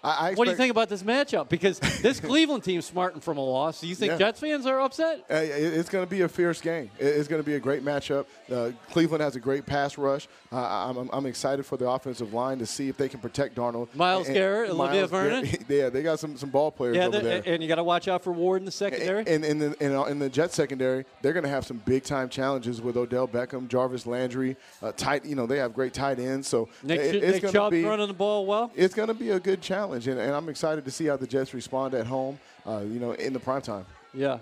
[0.07, 1.49] I, I What do you think about this matchup?
[1.49, 3.81] Because this Cleveland team's smarting from a loss.
[3.81, 4.17] Do you think Yeah.
[4.17, 5.25] Jets fans are upset?
[5.29, 6.89] Uh, it- It's going to be a fierce game.
[6.99, 8.25] It- It's going to be a great matchup.
[8.51, 10.27] Uh, Cleveland has a great pass rush.
[10.51, 10.55] Uh,
[10.89, 13.93] I'm, I'm- excited for the offensive line to see if they can protect Darnold.
[13.93, 15.49] Myles And- Garrett, Olivier Myles Vernon.
[15.67, 17.43] Yeah, they got some, some ball players Yeah, over the- there.
[17.45, 19.25] and you got to watch out for Ward in the secondary.
[19.27, 22.29] And in the in, in the Jet secondary, they're going to have some big time
[22.29, 25.25] challenges with Odell Beckham, Jarvis Landry, uh, tight.
[25.25, 26.47] You know they have great tight ends.
[26.47, 28.71] So Nick, it- Nick it's to Chubb be running the ball well.
[28.75, 29.61] it's going to be a good
[29.99, 32.39] challenge, and, and I'm excited to see how the Jets respond at home.
[32.65, 33.85] Uh, you know, in the prime time.
[34.13, 34.39] Yeah.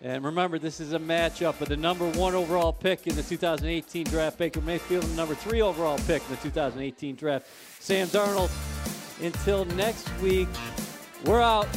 [0.00, 4.04] And remember, this is a matchup of the number one overall pick in the 2018
[4.04, 7.46] draft, Baker Mayfield, and the number three overall pick in the 2018 draft,
[7.80, 8.50] Sam Darnold.
[9.20, 10.48] Until next week,
[11.24, 11.68] we're out.